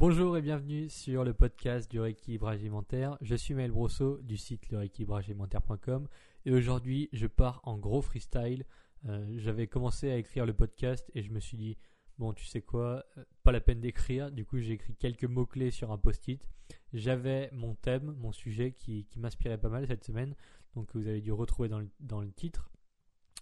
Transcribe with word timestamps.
Bonjour 0.00 0.38
et 0.38 0.40
bienvenue 0.40 0.88
sur 0.88 1.24
le 1.24 1.34
podcast 1.34 1.90
du 1.90 2.00
rééquilibrage 2.00 2.60
alimentaire. 2.60 3.18
Je 3.20 3.34
suis 3.34 3.52
Maël 3.52 3.70
Brosseau 3.70 4.18
du 4.22 4.38
site 4.38 4.70
lerééquilibragealimentaire.com 4.70 6.08
et 6.46 6.52
aujourd'hui 6.52 7.10
je 7.12 7.26
pars 7.26 7.60
en 7.64 7.76
gros 7.76 8.00
freestyle. 8.00 8.64
Euh, 9.04 9.26
j'avais 9.36 9.66
commencé 9.66 10.10
à 10.10 10.16
écrire 10.16 10.46
le 10.46 10.54
podcast 10.54 11.10
et 11.14 11.22
je 11.22 11.30
me 11.30 11.38
suis 11.38 11.58
dit 11.58 11.76
bon 12.16 12.32
tu 12.32 12.46
sais 12.46 12.62
quoi, 12.62 13.04
euh, 13.18 13.24
pas 13.42 13.52
la 13.52 13.60
peine 13.60 13.82
d'écrire. 13.82 14.32
Du 14.32 14.46
coup 14.46 14.58
j'ai 14.58 14.72
écrit 14.72 14.96
quelques 14.96 15.26
mots-clés 15.26 15.70
sur 15.70 15.92
un 15.92 15.98
post-it. 15.98 16.48
J'avais 16.94 17.50
mon 17.52 17.74
thème, 17.74 18.14
mon 18.20 18.32
sujet 18.32 18.72
qui, 18.72 19.06
m'inspirait 19.18 19.58
pas 19.58 19.68
mal 19.68 19.86
cette 19.86 20.04
semaine, 20.04 20.34
donc 20.76 20.88
vous 20.94 21.08
avez 21.08 21.20
dû 21.20 21.30
retrouver 21.30 21.68
dans 21.68 21.78
le, 21.78 21.90
dans 22.00 22.22
le 22.22 22.32
titre. 22.32 22.70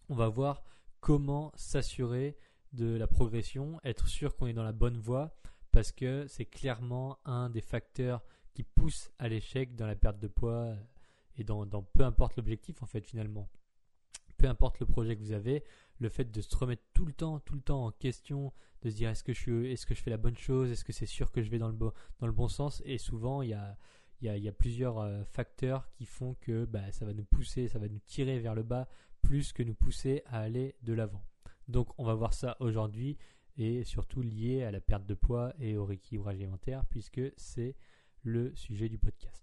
On 0.08 0.16
va 0.16 0.28
voir 0.28 0.64
comment 0.98 1.52
s'assurer 1.54 2.36
de 2.72 2.96
la 2.96 3.06
progression, 3.06 3.78
être 3.84 4.08
sûr 4.08 4.34
qu'on 4.34 4.48
est 4.48 4.54
dans 4.54 4.64
la 4.64 4.72
bonne 4.72 4.98
voie 4.98 5.38
parce 5.72 5.92
que 5.92 6.26
c'est 6.28 6.46
clairement 6.46 7.18
un 7.24 7.50
des 7.50 7.60
facteurs 7.60 8.24
qui 8.54 8.62
pousse 8.62 9.10
à 9.18 9.28
l'échec 9.28 9.74
dans 9.76 9.86
la 9.86 9.94
perte 9.94 10.18
de 10.18 10.28
poids 10.28 10.74
et 11.36 11.44
dans, 11.44 11.66
peu 11.66 12.04
importe 12.04 12.36
l'objectif 12.36 12.82
en 12.82 12.86
fait 12.86 13.06
finalement. 13.06 13.48
Peu 14.36 14.48
importe 14.48 14.78
le 14.80 14.86
projet 14.86 15.16
que 15.16 15.20
vous 15.20 15.32
avez, 15.32 15.64
le 15.98 16.08
fait 16.08 16.30
de 16.30 16.40
se 16.40 16.56
remettre 16.56 16.82
tout 16.94 17.04
le 17.04 17.12
temps, 17.12 17.40
tout 17.40 17.54
le 17.54 17.60
temps 17.60 17.86
en 17.86 17.90
question, 17.90 18.52
de 18.82 18.90
se 18.90 18.94
dire 18.94 19.10
est-ce 19.10 19.24
que 19.24 19.32
je 19.32 19.40
suis, 19.40 19.72
est-ce 19.72 19.86
que 19.86 19.94
je 19.94 20.02
fais 20.02 20.10
la 20.10 20.16
bonne 20.16 20.36
chose, 20.36 20.70
est-ce 20.70 20.84
que 20.84 20.92
c'est 20.92 21.06
sûr 21.06 21.32
que 21.32 21.42
je 21.42 21.50
vais 21.50 21.58
dans 21.58 21.68
le 21.68 21.74
bon, 21.74 21.92
dans 22.20 22.26
le 22.26 22.32
bon 22.32 22.48
sens, 22.48 22.82
et 22.84 22.98
souvent 22.98 23.42
il 23.42 23.50
y 23.50 23.54
a, 23.54 23.76
il 24.20 24.42
y 24.42 24.48
a, 24.48 24.52
plusieurs 24.52 24.98
euh, 24.98 25.22
facteurs 25.24 25.88
qui 25.92 26.04
font 26.04 26.34
que 26.40 26.64
bah, 26.64 26.90
ça 26.92 27.04
va 27.04 27.12
nous 27.12 27.24
pousser, 27.24 27.68
ça 27.68 27.78
va 27.78 27.88
nous 27.88 28.00
tirer 28.00 28.38
vers 28.40 28.54
le 28.54 28.62
bas 28.62 28.88
plus 29.22 29.52
que 29.52 29.62
nous 29.62 29.74
pousser 29.74 30.22
à 30.26 30.40
aller 30.40 30.76
de 30.82 30.92
l'avant. 30.92 31.22
Donc 31.68 31.88
on 31.98 32.04
va 32.04 32.14
voir 32.14 32.34
ça 32.34 32.56
aujourd'hui 32.60 33.16
et 33.58 33.84
surtout 33.84 34.22
lié 34.22 34.62
à 34.62 34.70
la 34.70 34.80
perte 34.80 35.06
de 35.06 35.14
poids 35.14 35.52
et 35.60 35.76
au 35.76 35.84
rééquilibrage 35.84 36.36
alimentaire 36.36 36.84
puisque 36.88 37.20
c'est 37.36 37.74
le 38.22 38.54
sujet 38.54 38.88
du 38.88 38.98
podcast. 38.98 39.42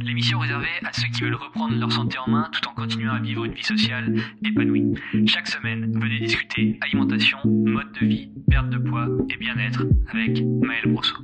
L'émission 0.00 0.38
réservée 0.38 0.66
à 0.84 0.92
ceux 0.92 1.08
qui 1.08 1.22
veulent 1.22 1.34
reprendre 1.34 1.76
leur 1.76 1.92
santé 1.92 2.18
en 2.18 2.28
main 2.28 2.48
tout 2.52 2.68
en 2.68 2.74
continuant 2.74 3.14
à 3.14 3.20
vivre 3.20 3.44
une 3.44 3.52
vie 3.52 3.62
sociale 3.62 4.14
épanouie. 4.44 4.94
Chaque 5.26 5.46
semaine, 5.46 5.92
venez 5.98 6.18
discuter 6.18 6.78
alimentation, 6.80 7.38
mode 7.44 7.92
de 8.00 8.06
vie, 8.06 8.30
perte 8.50 8.70
de 8.70 8.78
poids 8.78 9.08
et 9.30 9.36
bien-être 9.36 9.84
avec 10.08 10.42
Maël 10.62 10.92
Brosseau. 10.92 11.16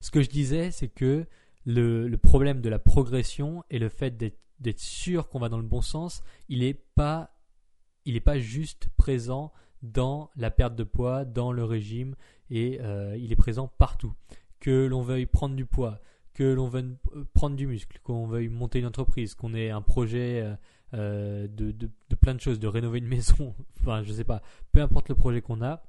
Ce 0.00 0.10
que 0.10 0.22
je 0.22 0.28
disais, 0.28 0.70
c'est 0.70 0.88
que 0.88 1.26
le, 1.66 2.16
problème 2.16 2.60
de 2.60 2.68
la 2.68 2.78
progression 2.78 3.62
et 3.70 3.78
le 3.78 3.88
fait 3.88 4.16
d'être 4.16 4.38
sûr 4.76 5.28
qu'on 5.28 5.38
va 5.38 5.48
dans 5.48 5.58
le 5.58 5.64
bon 5.64 5.82
sens, 5.82 6.22
il 6.48 6.60
n'est 6.60 6.74
pas, 6.74 7.36
il 8.04 8.20
pas 8.20 8.38
juste 8.38 8.88
présent 8.96 9.52
dans 9.82 10.30
la 10.36 10.50
perte 10.50 10.74
de 10.74 10.84
poids, 10.84 11.24
dans 11.24 11.52
le 11.52 11.64
régime, 11.64 12.16
et 12.50 12.80
euh, 12.80 13.16
il 13.18 13.32
est 13.32 13.36
présent 13.36 13.68
partout. 13.68 14.14
Que 14.60 14.86
l'on 14.86 15.02
veuille 15.02 15.26
prendre 15.26 15.54
du 15.54 15.66
poids, 15.66 16.00
que 16.32 16.44
l'on 16.44 16.68
veuille 16.68 16.96
prendre 17.34 17.56
du 17.56 17.66
muscle, 17.66 18.00
qu'on 18.02 18.26
veuille 18.26 18.48
monter 18.48 18.78
une 18.78 18.86
entreprise, 18.86 19.34
qu'on 19.34 19.54
ait 19.54 19.70
un 19.70 19.82
projet 19.82 20.40
euh, 20.42 20.54
euh, 20.94 21.48
de, 21.48 21.70
de, 21.72 21.90
plein 22.14 22.34
de 22.34 22.40
choses, 22.40 22.58
de 22.58 22.66
rénover 22.66 22.98
une 22.98 23.06
maison, 23.08 23.54
enfin 23.80 24.02
je 24.02 24.12
sais 24.12 24.24
pas, 24.24 24.42
peu 24.72 24.80
importe 24.80 25.08
le 25.08 25.14
projet 25.14 25.42
qu'on 25.42 25.62
a, 25.62 25.82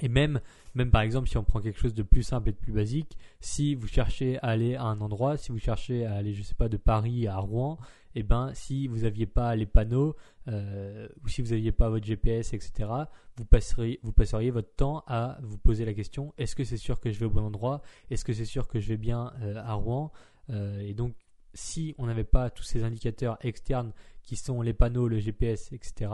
et 0.00 0.08
même, 0.08 0.40
même 0.74 0.90
par 0.90 1.02
exemple, 1.02 1.28
si 1.28 1.36
on 1.36 1.44
prend 1.44 1.60
quelque 1.60 1.78
chose 1.78 1.94
de 1.94 2.02
plus 2.02 2.22
simple 2.22 2.48
et 2.48 2.52
de 2.52 2.58
plus 2.58 2.72
basique, 2.72 3.16
si 3.40 3.74
vous 3.74 3.86
cherchez 3.86 4.38
à 4.38 4.48
aller 4.48 4.74
à 4.74 4.84
un 4.84 5.00
endroit, 5.00 5.36
si 5.36 5.52
vous 5.52 5.58
cherchez 5.58 6.04
à 6.04 6.14
aller, 6.14 6.34
je 6.34 6.42
sais 6.42 6.54
pas, 6.54 6.68
de 6.68 6.76
Paris 6.76 7.28
à 7.28 7.38
Rouen, 7.38 7.78
et 8.16 8.20
eh 8.20 8.22
ben, 8.22 8.52
si 8.54 8.86
vous 8.86 8.98
n'aviez 8.98 9.26
pas 9.26 9.56
les 9.56 9.66
panneaux, 9.66 10.14
euh, 10.46 11.08
ou 11.24 11.28
si 11.28 11.42
vous 11.42 11.50
n'aviez 11.50 11.72
pas 11.72 11.88
votre 11.88 12.06
GPS, 12.06 12.52
etc., 12.52 12.88
vous 13.36 13.44
passeriez, 13.44 13.98
vous 14.04 14.12
passeriez 14.12 14.52
votre 14.52 14.72
temps 14.72 15.02
à 15.08 15.38
vous 15.42 15.58
poser 15.58 15.84
la 15.84 15.94
question 15.94 16.32
est-ce 16.38 16.54
que 16.54 16.62
c'est 16.62 16.76
sûr 16.76 17.00
que 17.00 17.10
je 17.10 17.18
vais 17.18 17.26
au 17.26 17.30
bon 17.30 17.42
endroit? 17.42 17.82
Est-ce 18.10 18.24
que 18.24 18.32
c'est 18.32 18.44
sûr 18.44 18.68
que 18.68 18.78
je 18.78 18.86
vais 18.86 18.96
bien 18.96 19.32
euh, 19.42 19.56
à 19.56 19.74
Rouen? 19.74 20.12
Euh, 20.50 20.78
Et 20.78 20.94
donc, 20.94 21.14
si 21.54 21.94
on 21.98 22.06
n'avait 22.06 22.24
pas 22.24 22.50
tous 22.50 22.62
ces 22.62 22.84
indicateurs 22.84 23.36
externes 23.40 23.92
qui 24.24 24.36
sont 24.36 24.62
les 24.62 24.72
panneaux, 24.72 25.08
le 25.08 25.18
GPS, 25.18 25.72
etc., 25.72 26.10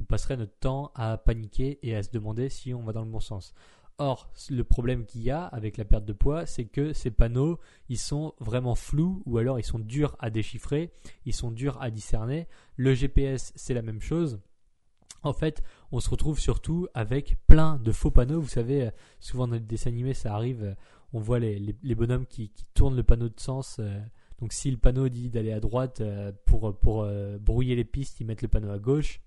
on 0.00 0.04
passerait 0.04 0.36
notre 0.36 0.56
temps 0.58 0.92
à 0.94 1.16
paniquer 1.18 1.78
et 1.82 1.96
à 1.96 2.02
se 2.02 2.10
demander 2.10 2.48
si 2.48 2.74
on 2.74 2.82
va 2.82 2.92
dans 2.92 3.04
le 3.04 3.10
bon 3.10 3.20
sens. 3.20 3.54
Or, 3.98 4.28
le 4.50 4.64
problème 4.64 5.06
qu'il 5.06 5.22
y 5.22 5.30
a 5.30 5.44
avec 5.44 5.76
la 5.76 5.84
perte 5.84 6.04
de 6.04 6.12
poids, 6.12 6.46
c'est 6.46 6.64
que 6.64 6.92
ces 6.92 7.12
panneaux, 7.12 7.60
ils 7.88 7.98
sont 7.98 8.34
vraiment 8.40 8.74
flous 8.74 9.22
ou 9.24 9.38
alors 9.38 9.60
ils 9.60 9.64
sont 9.64 9.78
durs 9.78 10.16
à 10.18 10.30
déchiffrer, 10.30 10.92
ils 11.26 11.34
sont 11.34 11.52
durs 11.52 11.80
à 11.80 11.90
discerner. 11.90 12.48
Le 12.76 12.92
GPS, 12.92 13.52
c'est 13.54 13.74
la 13.74 13.82
même 13.82 14.00
chose. 14.00 14.40
En 15.22 15.32
fait, 15.32 15.62
on 15.92 16.00
se 16.00 16.10
retrouve 16.10 16.40
surtout 16.40 16.88
avec 16.92 17.36
plein 17.46 17.78
de 17.78 17.92
faux 17.92 18.10
panneaux. 18.10 18.40
Vous 18.40 18.48
savez, 18.48 18.90
souvent 19.20 19.46
dans 19.46 19.54
les 19.54 19.60
dessins 19.60 19.90
animés, 19.90 20.12
ça 20.12 20.34
arrive, 20.34 20.74
on 21.12 21.20
voit 21.20 21.38
les, 21.38 21.94
bonhommes 21.94 22.26
qui, 22.26 22.50
tournent 22.74 22.96
le 22.96 23.04
panneau 23.04 23.28
de 23.28 23.40
sens. 23.40 23.76
Euh, 23.78 24.00
donc 24.40 24.52
si 24.52 24.70
le 24.70 24.76
panneau 24.76 25.08
dit 25.08 25.30
d'aller 25.30 25.52
à 25.52 25.60
droite 25.60 26.00
euh, 26.00 26.32
pour, 26.46 27.02
euh, 27.02 27.38
brouiller 27.38 27.76
les 27.76 27.84
pistes, 27.84 28.20
ils 28.20 28.26
mettent 28.26 28.42
le 28.42 28.48
panneau 28.48 28.70
à 28.70 28.78
gauche. 28.78 29.20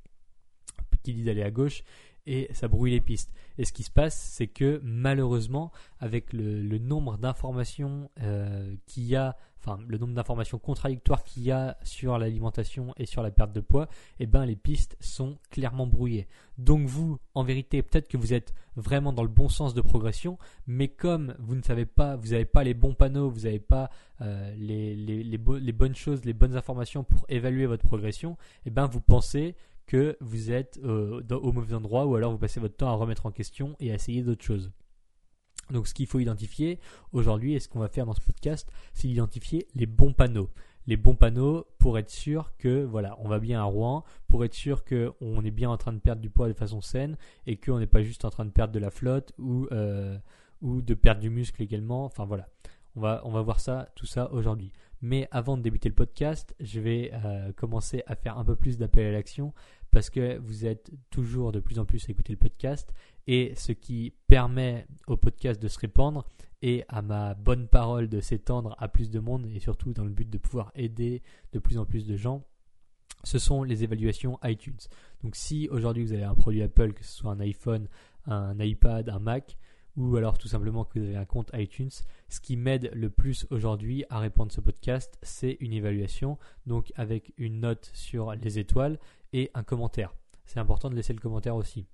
Qui 1.04 1.14
dit 1.14 1.24
d'aller 1.24 1.44
à 1.44 1.52
gauche 1.52 1.84
et 2.28 2.50
ça 2.54 2.68
brouille 2.68 2.92
les 2.92 3.02
pistes. 3.02 3.32
Et 3.58 3.66
ce 3.66 3.74
qui 3.74 3.84
se 3.84 3.90
passe, 3.90 4.16
c'est 4.16 4.48
que 4.48 4.80
malheureusement, 4.84 5.72
avec 6.00 6.34
le, 6.34 6.78
nombre 6.78 7.18
d'informations 7.18 8.12
euh, 8.22 8.76
qu'il 8.86 9.06
y 9.06 9.16
a, 9.16 9.36
enfin 9.60 9.80
le 9.88 9.98
nombre 9.98 10.14
d'informations 10.14 10.60
contradictoires 10.60 11.24
qu'il 11.24 11.44
y 11.44 11.52
a 11.52 11.78
sur 11.82 12.18
l'alimentation 12.20 12.94
et 12.98 13.06
sur 13.06 13.24
la 13.24 13.32
perte 13.32 13.54
de 13.54 13.62
poids, 13.62 13.88
eh 14.20 14.28
ben 14.28 14.46
les 14.46 14.56
pistes 14.56 14.98
sont 15.00 15.38
clairement 15.50 15.88
brouillées. 15.88 16.28
Donc 16.58 16.88
vous, 16.88 17.18
en 17.34 17.44
vérité, 17.44 17.82
peut-être 17.82 18.08
que 18.08 18.18
vous 18.18 18.34
êtes 18.34 18.54
vraiment 18.76 19.14
dans 19.14 19.24
le 19.24 19.30
bon 19.30 19.50
sens 19.50 19.74
de 19.74 19.82
progression, 19.82 20.38
mais 20.68 20.90
comme 20.90 21.34
vous 21.40 21.56
ne 21.56 21.64
savez 21.64 21.86
pas, 21.86 22.16
vous 22.18 22.30
n'avez 22.30 22.46
pas 22.46 22.64
les 22.64 22.74
bons 22.74 22.94
panneaux, 22.94 23.30
vous 23.30 23.42
n'avez 23.42 23.60
pas 23.60 23.90
euh, 24.22 24.54
les, 24.58 25.38
bonnes 25.74 25.96
choses, 25.96 26.26
les 26.26 26.34
bonnes 26.34 26.56
informations 26.56 27.04
pour 27.04 27.26
évaluer 27.30 27.66
votre 27.66 27.86
progression, 27.86 28.38
eh 28.66 28.70
ben 28.70 28.86
vous 28.86 29.02
pensez 29.02 29.56
que 29.88 30.18
vous 30.20 30.52
êtes 30.52 30.80
euh, 30.84 31.22
au 31.32 31.52
mauvais 31.52 31.74
endroit 31.74 32.06
ou 32.06 32.16
alors 32.16 32.32
vous 32.32 32.38
passez 32.38 32.60
votre 32.60 32.76
temps 32.76 32.90
à 32.90 32.94
remettre 32.94 33.26
en 33.26 33.32
question 33.32 33.76
et 33.80 33.92
à 33.92 33.96
essayer 33.96 34.22
d'autres 34.22 34.44
choses. 34.44 34.72
Donc 35.72 35.88
ce 35.88 35.94
qu'il 35.94 36.08
faut 36.08 36.20
identifier 36.20 36.80
aujourd'hui 37.12 37.54
et 37.54 37.60
ce 37.60 37.68
qu'on 37.68 37.80
va 37.80 37.88
faire 37.88 38.06
dans 38.06 38.14
ce 38.14 38.22
podcast, 38.22 38.70
c'est 38.94 39.08
identifier 39.08 39.68
les 39.76 39.86
bons 39.86 40.14
panneaux. 40.14 40.50
Les 40.86 40.96
bons 40.96 41.16
panneaux 41.16 41.68
pour 41.80 41.98
être 41.98 42.10
sûr 42.10 42.54
que 42.58 42.86
voilà, 42.86 43.18
on 43.20 43.28
va 43.28 43.40
bien 43.40 43.60
à 43.60 43.64
Rouen, 43.64 44.06
pour 44.30 44.46
être 44.46 44.54
sûr 44.54 44.86
qu'on 44.86 45.44
est 45.44 45.52
bien 45.52 45.70
en 45.70 45.76
train 45.76 45.92
de 45.92 46.00
perdre 46.00 46.22
du 46.22 46.30
poids 46.30 46.48
de 46.48 46.54
façon 46.54 46.80
saine 46.80 47.18
et 47.46 47.58
qu'on 47.58 47.80
n'est 47.80 47.88
pas 47.88 48.02
juste 48.02 48.24
en 48.24 48.30
train 48.30 48.46
de 48.46 48.52
perdre 48.52 48.74
de 48.74 48.80
la 48.80 48.90
flotte 48.90 49.34
ou, 49.38 49.68
euh, 49.72 50.18
ou 50.62 50.82
de 50.82 50.94
perdre 50.94 51.20
du 51.20 51.30
muscle 51.30 51.62
également. 51.62 52.06
Enfin 52.06 52.26
voilà, 52.26 52.48
on 52.96 53.02
va, 53.02 53.22
on 53.26 53.32
va 53.32 53.42
voir 53.42 53.60
ça, 53.60 53.90
tout 53.96 54.06
ça 54.06 54.32
aujourd'hui. 54.32 54.72
Mais 55.02 55.28
avant 55.32 55.58
de 55.58 55.62
débuter 55.62 55.90
le 55.90 55.96
podcast, 55.96 56.56
je 56.60 56.80
vais 56.80 57.12
euh, 57.14 57.52
commencer 57.52 58.04
à 58.08 58.16
faire 58.16 58.38
un 58.38 58.46
peu 58.46 58.56
plus 58.56 58.78
d'appel 58.78 59.06
à 59.06 59.12
l'action 59.12 59.54
parce 59.92 60.10
que 60.10 60.38
vous 60.40 60.66
êtes 60.66 60.92
toujours 61.10 61.52
de 61.52 61.60
plus 61.60 61.80
en 61.80 61.86
plus 61.86 62.08
à 62.08 62.12
écouter 62.12 62.34
le 62.34 62.40
podcast 62.40 62.94
et 63.26 63.54
ce 63.56 63.72
qui 63.72 64.14
permet 64.28 64.88
au 65.08 65.18
podcast 65.18 65.62
de 65.62 65.68
se 65.68 65.80
répandre 65.80 66.26
et 66.62 66.84
à 66.88 67.02
ma 67.02 67.34
bonne 67.34 67.68
parole 67.68 68.10
de 68.10 68.20
s'étendre 68.20 68.76
à 68.80 68.88
plus 68.88 69.10
de 69.10 69.20
monde 69.20 69.48
et 69.54 69.60
surtout 69.60 69.94
dans 69.94 70.04
le 70.04 70.12
but 70.12 70.30
de 70.30 70.38
pouvoir 70.38 70.72
aider 70.76 71.22
de 71.54 71.60
plus 71.60 71.78
en 71.78 71.86
plus 71.86 72.06
de 72.06 72.16
gens, 72.16 72.44
ce 73.24 73.40
sont 73.40 73.64
les 73.64 73.84
évaluations 73.84 74.40
iTunes. 74.44 74.78
Donc 75.24 75.36
si 75.36 75.68
aujourd'hui 75.70 76.04
vous 76.04 76.14
avez 76.14 76.24
un 76.24 76.36
produit 76.36 76.62
Apple, 76.62 76.94
que 76.94 77.04
ce 77.04 77.12
soit 77.12 77.32
un 77.32 77.40
iPhone, 77.40 77.88
un 78.26 78.60
iPad, 78.60 79.10
un 79.10 79.20
Mac, 79.20 79.58
ou 79.98 80.16
alors 80.16 80.38
tout 80.38 80.48
simplement 80.48 80.86
que 80.86 81.00
vous 81.00 81.06
avez 81.06 81.18
un 81.18 81.26
compte 81.26 81.50
iTunes. 81.54 81.90
Ce 82.30 82.40
qui 82.40 82.56
m'aide 82.56 82.92
le 82.94 83.10
plus 83.10 83.48
aujourd'hui 83.50 84.06
à 84.10 84.20
répondre 84.20 84.52
ce 84.52 84.62
podcast, 84.62 85.18
c'est 85.24 85.58
une 85.60 85.74
évaluation, 85.74 86.38
donc 86.68 86.94
avec 86.96 87.34
une 87.38 87.60
note 87.60 87.90
sur 87.94 88.34
les 88.36 88.60
étoiles 88.60 89.00
et 89.34 89.52
un 89.54 89.64
commentaire. 89.64 90.14
C'est 90.46 90.60
important 90.60 90.90
de 90.90 90.96
laisser 90.96 91.14
le 91.14 91.20
commentaire 91.20 91.56
aussi. 91.56 91.88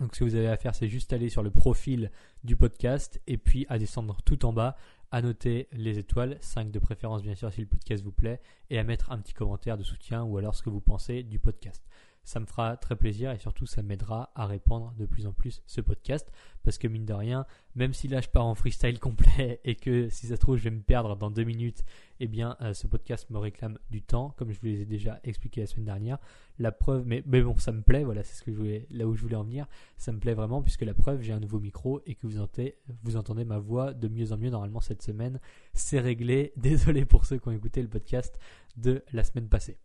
Donc 0.00 0.14
ce 0.14 0.20
que 0.20 0.24
vous 0.24 0.34
avez 0.34 0.48
à 0.48 0.56
faire, 0.56 0.74
c'est 0.74 0.88
juste 0.88 1.12
aller 1.12 1.28
sur 1.28 1.42
le 1.42 1.50
profil 1.50 2.10
du 2.42 2.56
podcast 2.56 3.20
et 3.26 3.36
puis 3.36 3.66
à 3.68 3.78
descendre 3.78 4.16
tout 4.24 4.46
en 4.46 4.52
bas, 4.52 4.76
à 5.10 5.20
noter 5.20 5.68
les 5.72 5.98
étoiles, 5.98 6.38
5 6.40 6.70
de 6.70 6.78
préférence 6.78 7.22
bien 7.22 7.34
sûr 7.34 7.52
si 7.52 7.60
le 7.60 7.66
podcast 7.66 8.02
vous 8.02 8.12
plaît, 8.12 8.40
et 8.70 8.78
à 8.78 8.84
mettre 8.84 9.12
un 9.12 9.18
petit 9.18 9.34
commentaire 9.34 9.76
de 9.76 9.82
soutien 9.82 10.22
ou 10.24 10.38
alors 10.38 10.54
ce 10.54 10.62
que 10.62 10.70
vous 10.70 10.80
pensez 10.80 11.22
du 11.22 11.38
podcast. 11.38 11.86
Ça 12.30 12.38
me 12.38 12.46
fera 12.46 12.76
très 12.76 12.94
plaisir 12.94 13.32
et 13.32 13.38
surtout 13.38 13.66
ça 13.66 13.82
m'aidera 13.82 14.30
à 14.36 14.46
répandre 14.46 14.94
de 14.96 15.04
plus 15.04 15.26
en 15.26 15.32
plus 15.32 15.62
ce 15.66 15.80
podcast 15.80 16.30
parce 16.62 16.78
que 16.78 16.86
mine 16.86 17.04
de 17.04 17.12
rien, 17.12 17.44
même 17.74 17.92
si 17.92 18.06
là 18.06 18.20
je 18.20 18.28
pars 18.28 18.46
en 18.46 18.54
freestyle 18.54 18.98
complet 19.00 19.60
et 19.64 19.74
que 19.74 20.08
si 20.10 20.28
ça 20.28 20.36
se 20.36 20.40
trouve 20.40 20.56
je 20.56 20.62
vais 20.62 20.70
me 20.70 20.80
perdre 20.80 21.16
dans 21.16 21.28
deux 21.28 21.42
minutes, 21.42 21.82
eh 22.20 22.28
bien 22.28 22.56
euh, 22.60 22.72
ce 22.72 22.86
podcast 22.86 23.28
me 23.30 23.38
réclame 23.38 23.78
du 23.90 24.02
temps 24.02 24.32
comme 24.36 24.52
je 24.52 24.60
vous 24.60 24.66
l'ai 24.66 24.86
déjà 24.86 25.18
expliqué 25.24 25.62
la 25.62 25.66
semaine 25.66 25.86
dernière. 25.86 26.18
La 26.60 26.70
preuve, 26.70 27.04
mais, 27.04 27.24
mais 27.26 27.42
bon 27.42 27.58
ça 27.58 27.72
me 27.72 27.82
plaît, 27.82 28.04
voilà 28.04 28.22
c'est 28.22 28.36
ce 28.36 28.44
que 28.44 28.52
je 28.52 28.56
voulais, 28.56 28.86
là 28.90 29.08
où 29.08 29.16
je 29.16 29.22
voulais 29.22 29.34
en 29.34 29.42
venir, 29.42 29.66
ça 29.96 30.12
me 30.12 30.20
plaît 30.20 30.34
vraiment 30.34 30.62
puisque 30.62 30.82
la 30.82 30.94
preuve 30.94 31.22
j'ai 31.22 31.32
un 31.32 31.40
nouveau 31.40 31.58
micro 31.58 32.00
et 32.06 32.14
que 32.14 32.28
vous 32.28 32.38
entendez, 32.38 32.76
vous 33.02 33.16
entendez 33.16 33.44
ma 33.44 33.58
voix 33.58 33.92
de 33.92 34.06
mieux 34.06 34.30
en 34.30 34.36
mieux 34.36 34.50
normalement 34.50 34.80
cette 34.80 35.02
semaine. 35.02 35.40
C'est 35.72 35.98
réglé, 35.98 36.52
désolé 36.56 37.04
pour 37.04 37.26
ceux 37.26 37.38
qui 37.38 37.48
ont 37.48 37.52
écouté 37.52 37.82
le 37.82 37.88
podcast 37.88 38.38
de 38.76 39.02
la 39.12 39.24
semaine 39.24 39.48
passée. 39.48 39.78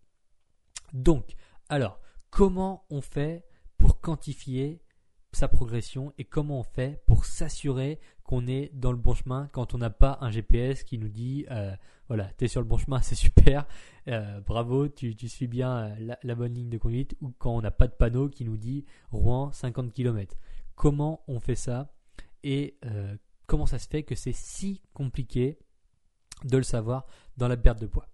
Donc, 0.94 1.36
alors, 1.69 2.00
comment 2.35 2.83
on 2.89 2.99
fait 2.99 3.45
pour 3.77 4.01
quantifier 4.01 4.81
sa 5.31 5.47
progression 5.47 6.11
et 6.17 6.25
comment 6.25 6.59
on 6.59 6.63
fait 6.63 7.01
pour 7.05 7.23
s'assurer 7.23 7.97
qu'on 8.25 8.45
est 8.45 8.71
dans 8.73 8.91
le 8.91 8.97
bon 8.97 9.13
chemin 9.13 9.47
quand 9.53 9.73
on 9.73 9.77
n'a 9.77 9.89
pas 9.89 10.17
un 10.19 10.31
GPS 10.31 10.83
qui 10.83 10.97
nous 10.97 11.07
dit 11.07 11.45
euh, 11.49 11.73
voilà 12.09 12.25
t'es 12.35 12.49
sur 12.49 12.59
le 12.59 12.67
bon 12.67 12.77
chemin 12.77 12.99
c'est 13.01 13.15
super 13.15 13.65
euh, 14.09 14.41
bravo 14.41 14.89
tu, 14.89 15.15
suis 15.29 15.47
bien 15.47 15.77
euh, 15.97 16.15
la, 16.21 16.35
bonne 16.35 16.53
ligne 16.53 16.67
de 16.67 16.77
conduite 16.77 17.15
ou 17.21 17.31
quand 17.39 17.55
on 17.55 17.61
n'a 17.61 17.71
pas 17.71 17.87
de 17.87 17.93
panneau 17.93 18.27
qui 18.27 18.43
nous 18.43 18.57
dit 18.57 18.83
Rouen 19.13 19.53
50 19.53 19.93
km 19.93 20.35
comment 20.75 21.23
on 21.29 21.39
fait 21.39 21.55
ça 21.55 21.95
et 22.43 22.77
comment 23.47 23.65
ça 23.65 23.79
se 23.79 23.88
fait 23.88 24.03
que 24.03 24.13
c'est 24.13 24.35
si 24.35 24.81
compliqué 24.93 25.57
de 26.43 26.57
le 26.57 26.63
savoir 26.63 27.05
dans 27.38 27.47
la 27.47 27.55
perte 27.55 27.79
de 27.79 27.88
poids? 27.88 28.09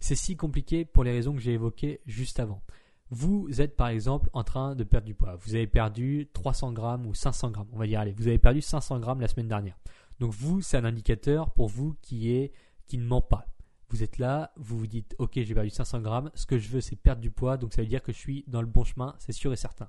C'est 0.00 0.16
si 0.16 0.34
compliqué 0.34 0.86
pour 0.86 1.04
les 1.04 1.12
raisons 1.12 1.34
que 1.34 1.40
j'ai 1.40 1.52
évoquées 1.52 2.00
juste 2.06 2.40
avant 2.40 2.62
vous 3.10 3.48
êtes 3.60 3.76
par 3.76 3.88
exemple 3.88 4.28
en 4.32 4.42
train 4.42 4.74
de 4.74 4.84
perdre 4.84 5.06
du 5.06 5.14
poids. 5.14 5.36
Vous 5.36 5.54
avez 5.54 5.66
perdu 5.66 6.28
300 6.32 6.72
grammes 6.72 7.06
ou 7.06 7.14
500 7.14 7.50
grammes. 7.50 7.68
On 7.72 7.78
va 7.78 7.86
dire, 7.86 8.00
allez, 8.00 8.12
vous 8.12 8.26
avez 8.26 8.38
perdu 8.38 8.60
500 8.60 8.98
grammes 8.98 9.20
la 9.20 9.28
semaine 9.28 9.48
dernière. 9.48 9.78
Donc 10.18 10.32
vous, 10.32 10.60
c'est 10.60 10.76
un 10.76 10.84
indicateur 10.84 11.50
pour 11.50 11.68
vous 11.68 11.96
qui 12.02 12.32
est 12.32 12.52
qui 12.86 12.98
ne 12.98 13.04
ment 13.04 13.22
pas. 13.22 13.46
Vous 13.88 14.02
êtes 14.02 14.18
là, 14.18 14.52
vous 14.56 14.78
vous 14.78 14.86
dites, 14.86 15.14
ok, 15.18 15.32
j'ai 15.34 15.54
perdu 15.54 15.70
500 15.70 16.00
grammes. 16.00 16.30
Ce 16.34 16.46
que 16.46 16.58
je 16.58 16.68
veux, 16.68 16.80
c'est 16.80 16.96
perdre 16.96 17.20
du 17.20 17.30
poids. 17.30 17.56
Donc 17.56 17.72
ça 17.72 17.82
veut 17.82 17.88
dire 17.88 18.02
que 18.02 18.12
je 18.12 18.18
suis 18.18 18.44
dans 18.48 18.60
le 18.60 18.66
bon 18.66 18.84
chemin, 18.84 19.14
c'est 19.18 19.32
sûr 19.32 19.52
et 19.52 19.56
certain. 19.56 19.88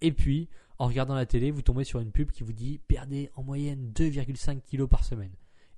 Et 0.00 0.12
puis, 0.12 0.48
en 0.78 0.86
regardant 0.86 1.14
la 1.14 1.26
télé, 1.26 1.50
vous 1.50 1.62
tombez 1.62 1.84
sur 1.84 2.00
une 2.00 2.10
pub 2.10 2.30
qui 2.30 2.42
vous 2.42 2.52
dit, 2.52 2.80
perdez 2.88 3.30
en 3.34 3.42
moyenne 3.42 3.92
2,5 3.94 4.62
kilos 4.62 4.88
par 4.88 5.04
semaine. 5.04 5.32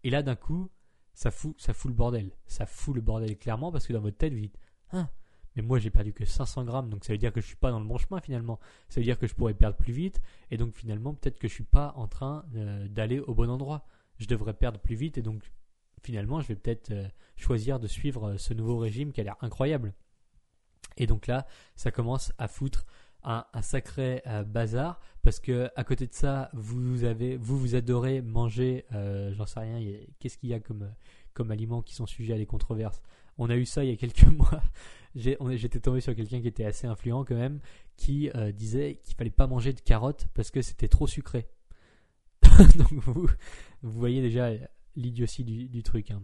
Et 0.05 0.11
là, 0.11 0.23
d'un 0.23 0.37
coup, 0.37 0.71
ça 1.15 1.31
fout, 1.31 1.55
ça 1.59 1.75
fout 1.75 1.91
le 1.91 1.97
bordel. 1.97 2.31
Ça 2.47 2.65
fout 2.65 2.95
le 2.95 3.03
bordel 3.03 3.37
clairement 3.37 3.73
parce 3.73 3.87
que 3.87 3.93
dans 3.93 4.01
votre 4.01 4.17
tête, 4.17 4.33
vous 4.33 4.41
dites, 4.41 4.59
hein, 4.93 5.09
mais 5.61 5.67
moi 5.67 5.79
j'ai 5.79 5.91
perdu 5.91 6.13
que 6.13 6.25
500 6.25 6.65
grammes, 6.65 6.89
donc 6.89 7.05
ça 7.05 7.13
veut 7.13 7.19
dire 7.19 7.33
que 7.33 7.41
je 7.41 7.47
suis 7.47 7.57
pas 7.57 7.71
dans 7.71 7.81
le 7.81 7.87
bon 7.87 7.99
chemin 7.99 8.21
finalement. 8.21 8.59
Ça 8.89 9.01
veut 9.01 9.05
dire 9.05 9.19
que 9.19 9.27
je 9.27 9.35
pourrais 9.35 9.55
perdre 9.55 9.77
plus 9.77 9.93
vite, 9.93 10.21
et 10.51 10.57
donc 10.57 10.75
finalement 10.75 11.15
peut-être 11.15 11.39
que 11.39 11.49
je 11.49 11.53
suis 11.53 11.65
pas 11.65 11.93
en 11.97 12.07
train 12.07 12.45
euh, 12.57 12.89
d'aller 12.89 13.21
au 13.21 13.35
bon 13.35 13.51
endroit. 13.51 13.85
Je 14.19 14.27
devrais 14.27 14.55
perdre 14.55 14.79
plus 14.79 14.95
vite, 14.95 15.19
et 15.19 15.23
donc 15.23 15.43
finalement 16.03 16.41
je 16.41 16.49
vais 16.49 16.57
peut-être 16.57 16.91
euh, 16.93 17.09
choisir 17.37 17.79
de 17.79 17.87
suivre 17.87 18.31
euh, 18.31 18.39
ce 18.39 18.55
nouveau 18.55 18.79
régime 18.79 19.13
qui 19.13 19.21
a 19.21 19.25
l'air 19.25 19.37
incroyable. 19.41 19.93
Et 20.97 21.07
donc 21.07 21.27
là, 21.27 21.47
ça 21.77 21.91
commence 21.91 22.33
à 22.39 22.49
foutre 22.49 22.87
un, 23.23 23.45
sacré 23.61 24.23
bazar 24.47 24.99
parce 25.23 25.41
que 25.41 25.71
à 25.77 25.85
côté 25.85 26.07
de 26.07 26.13
ça, 26.15 26.51
vous 26.55 27.05
avez, 27.05 27.37
vous 27.37 27.59
vous 27.59 27.75
adorez 27.75 28.23
manger, 28.23 28.85
j'en 28.91 29.47
sais 29.47 29.61
rien. 29.61 29.79
Qu'est-ce 30.19 30.37
qu'il 30.37 30.49
y 30.49 30.55
a 30.55 30.61
comme 30.61 30.91
comme 31.33 31.51
aliments 31.51 31.81
qui 31.81 31.95
sont 31.95 32.07
sujets 32.07 32.35
à 32.35 32.39
des 32.39 32.47
controverses? 32.47 33.01
On 33.41 33.51
a 33.51 33.57
eu 33.57 33.65
ça 33.65 33.83
il 33.83 33.91
y 33.91 33.93
a 33.93 33.97
quelques 33.97 34.25
mois 34.39 34.63
j'étais 35.15 35.81
tombé 35.81 36.01
sur 36.01 36.15
quelqu'un 36.15 36.41
qui 36.41 36.49
était 36.49 36.65
assez 36.65 36.87
influent 36.87 37.25
quand 37.25 37.35
même, 37.35 37.61
qui 37.97 38.31
euh, 38.35 38.53
disait 38.53 39.01
qu'il 39.03 39.17
fallait 39.17 39.31
pas 39.31 39.47
manger 39.47 39.73
de 39.73 39.81
carottes 39.81 40.29
parce 40.35 40.51
que 40.51 40.63
c'était 40.63 40.89
trop 40.89 41.07
sucré. 41.07 41.49
Donc 42.77 42.93
vous, 42.93 43.29
voyez 43.83 44.23
déjà 44.23 44.51
l'idiotie 44.97 45.45
du, 45.45 45.83
truc. 45.83 46.11
Hein. 46.11 46.23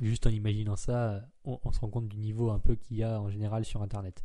Juste 0.00 0.26
en 0.26 0.30
imaginant 0.30 0.76
ça, 0.76 1.28
on, 1.44 1.72
se 1.72 1.80
rend 1.80 1.88
compte 1.88 2.08
du 2.08 2.18
niveau 2.18 2.50
un 2.50 2.58
peu 2.58 2.74
qu'il 2.74 2.96
y 2.96 3.02
a 3.02 3.20
en 3.20 3.30
général 3.30 3.64
sur 3.64 3.82
Internet. 3.82 4.24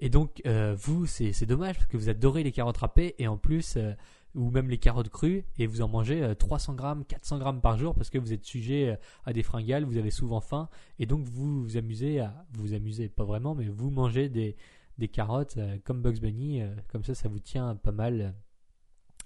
Et 0.00 0.10
donc, 0.10 0.42
euh, 0.46 0.76
vous, 0.78 1.06
c'est 1.06 1.46
dommage 1.46 1.76
parce 1.76 1.86
que 1.86 1.96
vous 1.96 2.08
adorez 2.08 2.44
les 2.44 2.52
carottes 2.52 2.76
râpées 2.76 3.16
et 3.18 3.26
en 3.26 3.36
plus, 3.36 3.76
euh, 3.76 3.94
ou 4.34 4.50
même 4.50 4.68
les 4.68 4.78
carottes 4.78 5.08
crues 5.08 5.44
et 5.58 5.66
vous 5.66 5.82
en 5.82 5.88
mangez 5.88 6.34
300 6.38 6.72
euh, 6.72 6.76
grammes, 6.76 7.04
400 7.04 7.38
grammes 7.38 7.60
par 7.60 7.78
jour 7.78 7.94
parce 7.94 8.10
que 8.10 8.18
vous 8.18 8.32
êtes 8.32 8.44
sujet 8.44 8.90
euh, 8.90 8.96
à 9.24 9.32
des 9.32 9.42
fringales, 9.42 9.84
vous 9.84 9.96
avez 9.96 10.10
souvent 10.10 10.40
faim 10.40 10.68
et 10.98 11.06
donc 11.06 11.24
vous 11.24 11.62
vous 11.62 11.76
amusez 11.76 12.20
à 12.20 12.44
vous 12.52 12.74
amusez 12.74 13.08
pas 13.08 13.24
vraiment 13.24 13.54
mais 13.54 13.68
vous 13.68 13.90
mangez 13.90 14.28
des, 14.28 14.56
des 14.98 15.08
carottes 15.08 15.56
euh, 15.56 15.78
comme 15.84 16.02
Bugs 16.02 16.20
Bunny 16.20 16.62
comme 16.88 17.04
ça 17.04 17.14
ça 17.14 17.28
vous 17.28 17.40
tient 17.40 17.74
pas 17.76 17.92
mal 17.92 18.34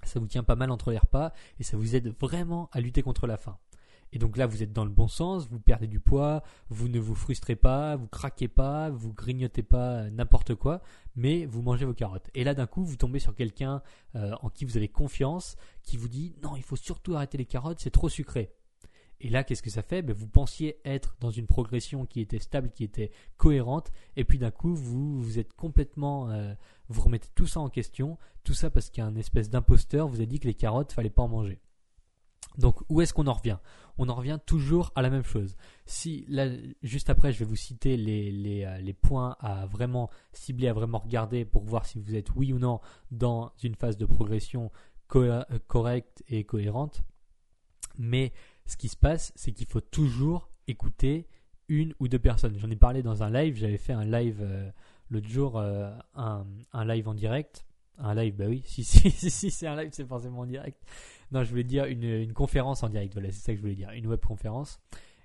ça 0.04 0.20
vous 0.20 0.26
tient 0.26 0.42
pas 0.42 0.56
mal 0.56 0.70
entre 0.70 0.90
les 0.90 0.98
repas 0.98 1.32
et 1.58 1.62
ça 1.62 1.76
vous 1.76 1.94
aide 1.94 2.14
vraiment 2.20 2.68
à 2.72 2.80
lutter 2.80 3.02
contre 3.02 3.26
la 3.26 3.36
faim. 3.36 3.58
Et 4.12 4.18
donc 4.18 4.36
là, 4.36 4.46
vous 4.46 4.62
êtes 4.62 4.72
dans 4.72 4.84
le 4.84 4.90
bon 4.90 5.08
sens, 5.08 5.48
vous 5.48 5.58
perdez 5.58 5.86
du 5.86 5.98
poids, 5.98 6.42
vous 6.68 6.88
ne 6.88 7.00
vous 7.00 7.14
frustrez 7.14 7.56
pas, 7.56 7.96
vous 7.96 8.08
craquez 8.08 8.48
pas, 8.48 8.90
vous 8.90 9.12
grignotez 9.12 9.62
pas 9.62 10.10
n'importe 10.10 10.54
quoi, 10.54 10.82
mais 11.16 11.46
vous 11.46 11.62
mangez 11.62 11.86
vos 11.86 11.94
carottes. 11.94 12.28
Et 12.34 12.44
là, 12.44 12.54
d'un 12.54 12.66
coup, 12.66 12.84
vous 12.84 12.96
tombez 12.96 13.18
sur 13.18 13.34
quelqu'un 13.34 13.82
euh, 14.14 14.34
en 14.42 14.50
qui 14.50 14.66
vous 14.66 14.76
avez 14.76 14.88
confiance, 14.88 15.56
qui 15.82 15.96
vous 15.96 16.08
dit 16.08 16.34
non, 16.42 16.56
il 16.56 16.62
faut 16.62 16.76
surtout 16.76 17.14
arrêter 17.14 17.38
les 17.38 17.46
carottes, 17.46 17.80
c'est 17.80 17.90
trop 17.90 18.10
sucré. 18.10 18.52
Et 19.24 19.30
là, 19.30 19.44
qu'est-ce 19.44 19.62
que 19.62 19.70
ça 19.70 19.82
fait? 19.82 20.02
Ben, 20.02 20.14
Vous 20.14 20.26
pensiez 20.26 20.78
être 20.84 21.16
dans 21.20 21.30
une 21.30 21.46
progression 21.46 22.06
qui 22.06 22.20
était 22.20 22.40
stable, 22.40 22.70
qui 22.70 22.82
était 22.82 23.12
cohérente, 23.36 23.92
et 24.16 24.24
puis 24.24 24.36
d'un 24.36 24.50
coup, 24.50 24.74
vous 24.74 25.22
vous 25.22 25.38
êtes 25.38 25.52
complètement, 25.54 26.28
euh, 26.30 26.52
vous 26.88 27.00
remettez 27.00 27.28
tout 27.34 27.46
ça 27.46 27.60
en 27.60 27.68
question, 27.68 28.18
tout 28.42 28.52
ça 28.52 28.68
parce 28.68 28.90
qu'un 28.90 29.14
espèce 29.14 29.48
d'imposteur 29.48 30.08
vous 30.08 30.20
a 30.20 30.26
dit 30.26 30.40
que 30.40 30.48
les 30.48 30.54
carottes, 30.54 30.92
fallait 30.92 31.08
pas 31.08 31.22
en 31.22 31.28
manger. 31.28 31.60
Donc 32.58 32.82
où 32.88 33.00
est-ce 33.00 33.14
qu'on 33.14 33.26
en 33.26 33.32
revient? 33.32 33.58
On 33.98 34.08
en 34.08 34.14
revient 34.14 34.38
toujours 34.44 34.92
à 34.94 35.02
la 35.02 35.10
même 35.10 35.24
chose. 35.24 35.56
Si 35.86 36.26
juste 36.82 37.10
après, 37.10 37.32
je 37.32 37.38
vais 37.38 37.44
vous 37.44 37.56
citer 37.56 37.94
euh, 37.94 38.78
les, 38.80 38.92
points 38.94 39.36
à 39.40 39.66
vraiment 39.66 40.10
cibler, 40.32 40.68
à 40.68 40.72
vraiment 40.72 40.98
regarder 40.98 41.44
pour 41.44 41.64
voir 41.64 41.86
si 41.86 41.98
vous 41.98 42.14
êtes 42.14 42.34
oui 42.34 42.52
ou 42.52 42.58
non 42.58 42.80
dans 43.10 43.52
une 43.62 43.74
phase 43.74 43.96
de 43.96 44.06
progression 44.06 44.70
euh, 45.14 45.44
correcte 45.66 46.22
et 46.28 46.44
cohérente. 46.44 47.02
Mais 47.98 48.32
ce 48.66 48.76
qui 48.76 48.88
se 48.88 48.96
passe, 48.96 49.32
c'est 49.34 49.52
qu'il 49.52 49.66
faut 49.66 49.80
toujours 49.80 50.50
écouter 50.66 51.28
une 51.68 51.94
ou 52.00 52.08
deux 52.08 52.18
personnes. 52.18 52.58
J'en 52.58 52.70
ai 52.70 52.76
parlé 52.76 53.02
dans 53.02 53.22
un 53.22 53.30
live, 53.30 53.56
j'avais 53.56 53.78
fait 53.78 53.92
un 53.92 54.04
live 54.04 54.40
euh, 54.40 54.70
l'autre 55.10 55.28
jour, 55.28 55.58
un, 55.60 56.44
live 56.84 57.08
en 57.08 57.14
direct. 57.14 57.66
Un 57.98 58.14
live, 58.14 58.34
bah 58.34 58.46
oui, 58.48 58.62
si 58.64 58.84
c'est 58.84 59.66
un 59.66 59.76
live, 59.76 59.90
c'est 59.92 60.06
forcément 60.06 60.40
en 60.40 60.46
direct. 60.46 60.82
Non, 61.32 61.44
je 61.44 61.50
voulais 61.50 61.64
dire 61.64 61.86
une, 61.86 62.32
conférence 62.32 62.82
en 62.82 62.88
direct. 62.88 63.14
Voilà, 63.14 63.30
c'est 63.30 63.40
ça 63.40 63.52
que 63.52 63.56
je 63.56 63.62
voulais 63.62 63.74
dire. 63.74 63.90
Une 63.90 64.06
web 64.06 64.20
conférence. 64.20 64.80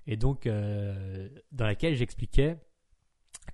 Et 0.06 0.16
donc, 0.16 0.46
euh, 0.46 1.28
dans 1.52 1.66
laquelle 1.66 1.94
j'expliquais 1.94 2.56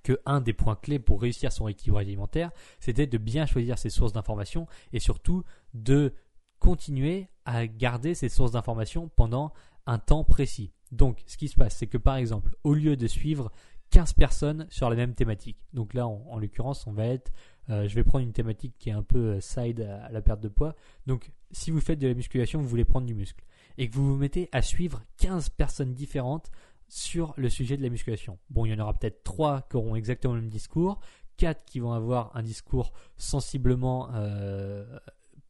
que 0.03 0.19
un 0.25 0.39
des 0.39 0.53
points 0.53 0.75
clés 0.75 0.99
pour 0.99 1.21
réussir 1.21 1.51
son 1.51 1.67
équilibre 1.67 1.97
alimentaire, 1.97 2.51
c'était 2.79 3.07
de 3.07 3.17
bien 3.17 3.45
choisir 3.45 3.77
ses 3.77 3.89
sources 3.89 4.13
d'information 4.13 4.67
et 4.93 4.99
surtout 4.99 5.43
de 5.73 6.13
continuer 6.59 7.27
à 7.43 7.67
garder 7.67 8.15
ces 8.15 8.29
sources 8.29 8.51
d'information 8.51 9.09
pendant 9.09 9.53
un 9.85 9.99
temps 9.99 10.23
précis. 10.23 10.71
Donc, 10.91 11.23
ce 11.27 11.37
qui 11.37 11.49
se 11.49 11.55
passe, 11.55 11.75
c'est 11.75 11.87
que 11.87 11.97
par 11.97 12.15
exemple, 12.15 12.55
au 12.63 12.73
lieu 12.73 12.95
de 12.95 13.07
suivre 13.07 13.51
15 13.91 14.13
personnes 14.13 14.67
sur 14.69 14.89
la 14.89 14.95
même 14.95 15.13
thématique, 15.13 15.57
donc 15.73 15.93
là, 15.93 16.07
en, 16.07 16.37
l'occurrence, 16.37 16.85
on 16.87 16.91
va 16.91 17.07
être, 17.07 17.31
euh, 17.69 17.87
je 17.87 17.95
vais 17.95 18.03
prendre 18.03 18.23
une 18.23 18.33
thématique 18.33 18.73
qui 18.77 18.89
est 18.89 18.93
un 18.93 19.03
peu 19.03 19.35
euh, 19.35 19.41
side 19.41 19.81
à 19.81 20.11
la 20.11 20.21
perte 20.21 20.41
de 20.41 20.47
poids. 20.47 20.75
Donc, 21.05 21.31
si 21.51 21.71
vous 21.71 21.79
faites 21.79 21.99
de 21.99 22.07
la 22.07 22.13
musculation, 22.13 22.61
vous 22.61 22.67
voulez 22.67 22.85
prendre 22.85 23.07
du 23.07 23.15
muscle, 23.15 23.43
et 23.77 23.89
que 23.89 23.95
vous 23.95 24.07
vous 24.07 24.17
mettez 24.17 24.49
à 24.51 24.61
suivre 24.61 25.01
15 25.17 25.49
personnes 25.49 25.93
différentes 25.93 26.51
sur 26.87 27.33
le 27.37 27.49
sujet 27.49 27.77
de 27.77 27.83
la 27.83 27.89
musculation. 27.89 28.37
Bon, 28.49 28.65
il 28.65 28.71
y 28.71 28.73
en 28.73 28.79
aura 28.79 28.93
peut-être 28.93 29.23
3 29.23 29.67
qui 29.69 29.77
auront 29.77 29.95
exactement 29.95 30.35
le 30.35 30.41
même 30.41 30.49
discours, 30.49 30.99
4 31.37 31.65
qui 31.65 31.79
vont 31.79 31.93
avoir 31.93 32.35
un 32.35 32.43
discours 32.43 32.93
sensiblement 33.17 34.09
euh, 34.13 34.85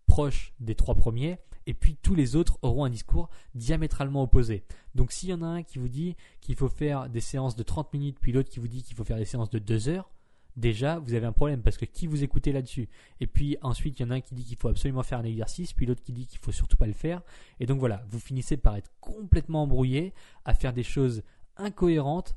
proche 0.07 0.53
des 0.59 0.75
trois 0.75 0.95
premiers, 0.95 1.39
et 1.67 1.73
puis 1.73 1.97
tous 2.01 2.15
les 2.15 2.35
autres 2.35 2.57
auront 2.61 2.85
un 2.85 2.89
discours 2.89 3.29
diamétralement 3.53 4.23
opposé. 4.23 4.65
Donc 4.93 5.11
s'il 5.11 5.29
y 5.29 5.33
en 5.33 5.41
a 5.41 5.47
un 5.47 5.63
qui 5.63 5.79
vous 5.79 5.89
dit 5.89 6.15
qu'il 6.41 6.55
faut 6.55 6.69
faire 6.69 7.09
des 7.09 7.21
séances 7.21 7.55
de 7.55 7.63
30 7.63 7.93
minutes, 7.93 8.17
puis 8.19 8.31
l'autre 8.31 8.49
qui 8.49 8.59
vous 8.59 8.67
dit 8.67 8.83
qu'il 8.83 8.95
faut 8.95 9.03
faire 9.03 9.17
des 9.17 9.25
séances 9.25 9.49
de 9.49 9.59
2 9.59 9.89
heures, 9.89 10.11
déjà 10.55 10.99
vous 10.99 11.13
avez 11.13 11.25
un 11.25 11.33
problème 11.33 11.61
parce 11.61 11.77
que 11.77 11.85
qui 11.85 12.07
vous 12.07 12.23
écoutez 12.23 12.51
là-dessus? 12.51 12.87
Et 13.19 13.27
puis 13.27 13.57
ensuite 13.61 13.99
il 13.99 14.03
y 14.03 14.05
en 14.05 14.11
a 14.11 14.15
un 14.15 14.21
qui 14.21 14.35
dit 14.35 14.43
qu'il 14.43 14.57
faut 14.57 14.69
absolument 14.69 15.03
faire 15.03 15.19
un 15.19 15.23
exercice, 15.23 15.73
puis 15.73 15.85
l'autre 15.85 16.03
qui 16.03 16.13
dit 16.13 16.27
qu'il 16.27 16.39
faut 16.39 16.51
surtout 16.51 16.77
pas 16.77 16.87
le 16.87 16.93
faire. 16.93 17.21
Et 17.59 17.65
donc 17.65 17.79
voilà, 17.79 18.05
vous 18.09 18.19
finissez 18.19 18.57
par 18.57 18.75
être 18.75 18.91
complètement 18.99 19.63
embrouillé, 19.63 20.13
à 20.45 20.53
faire 20.53 20.73
des 20.73 20.83
choses 20.83 21.23
incohérentes. 21.57 22.35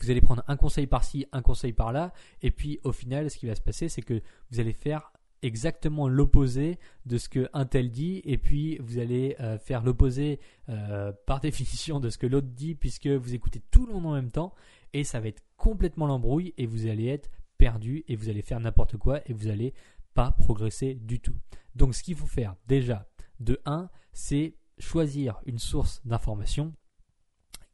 Vous 0.00 0.10
allez 0.10 0.20
prendre 0.20 0.42
un 0.48 0.56
conseil 0.56 0.88
par-ci, 0.88 1.24
un 1.30 1.40
conseil 1.40 1.72
par-là, 1.72 2.12
et 2.42 2.50
puis 2.50 2.80
au 2.82 2.90
final, 2.90 3.30
ce 3.30 3.38
qui 3.38 3.46
va 3.46 3.54
se 3.54 3.60
passer, 3.60 3.88
c'est 3.88 4.02
que 4.02 4.20
vous 4.50 4.58
allez 4.58 4.72
faire 4.72 5.12
exactement 5.44 6.08
l'opposé 6.08 6.78
de 7.04 7.18
ce 7.18 7.28
que 7.28 7.48
un 7.52 7.66
tel 7.66 7.90
dit 7.90 8.22
et 8.24 8.38
puis 8.38 8.78
vous 8.78 8.98
allez 8.98 9.36
euh, 9.40 9.58
faire 9.58 9.82
l'opposé 9.82 10.40
euh, 10.68 11.12
par 11.26 11.40
définition 11.42 12.00
de 12.00 12.08
ce 12.08 12.18
que 12.18 12.26
l'autre 12.26 12.48
dit 12.48 12.74
puisque 12.74 13.06
vous 13.06 13.34
écoutez 13.34 13.60
tout 13.70 13.86
le 13.86 13.92
monde 13.92 14.06
en 14.06 14.12
même 14.14 14.30
temps 14.30 14.54
et 14.94 15.04
ça 15.04 15.20
va 15.20 15.28
être 15.28 15.42
complètement 15.56 16.06
l'embrouille 16.06 16.54
et 16.56 16.66
vous 16.66 16.86
allez 16.86 17.06
être 17.06 17.30
perdu 17.58 18.04
et 18.08 18.16
vous 18.16 18.28
allez 18.28 18.42
faire 18.42 18.58
n'importe 18.58 18.96
quoi 18.96 19.20
et 19.26 19.34
vous 19.34 19.48
n'allez 19.48 19.74
pas 20.14 20.30
progresser 20.30 20.94
du 20.94 21.20
tout. 21.20 21.34
Donc 21.74 21.94
ce 21.94 22.02
qu'il 22.02 22.16
faut 22.16 22.26
faire 22.26 22.56
déjà, 22.66 23.06
de 23.40 23.60
1, 23.66 23.90
c'est 24.12 24.54
choisir 24.78 25.40
une 25.44 25.58
source 25.58 26.00
d'information 26.04 26.72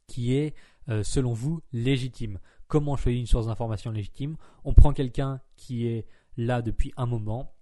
qui 0.07 0.33
est, 0.33 0.55
euh, 0.89 1.03
selon 1.03 1.33
vous, 1.33 1.61
légitime. 1.71 2.39
Comment 2.67 2.97
choisir 2.97 3.19
une 3.19 3.27
source 3.27 3.47
d'information 3.47 3.91
légitime? 3.91 4.35
On 4.65 4.73
prend 4.73 4.91
quelqu'un 4.91 5.39
qui 5.55 5.87
est 5.87 6.07
là 6.37 6.61
depuis 6.61 6.91
un 6.97 7.05
moment. 7.05 7.53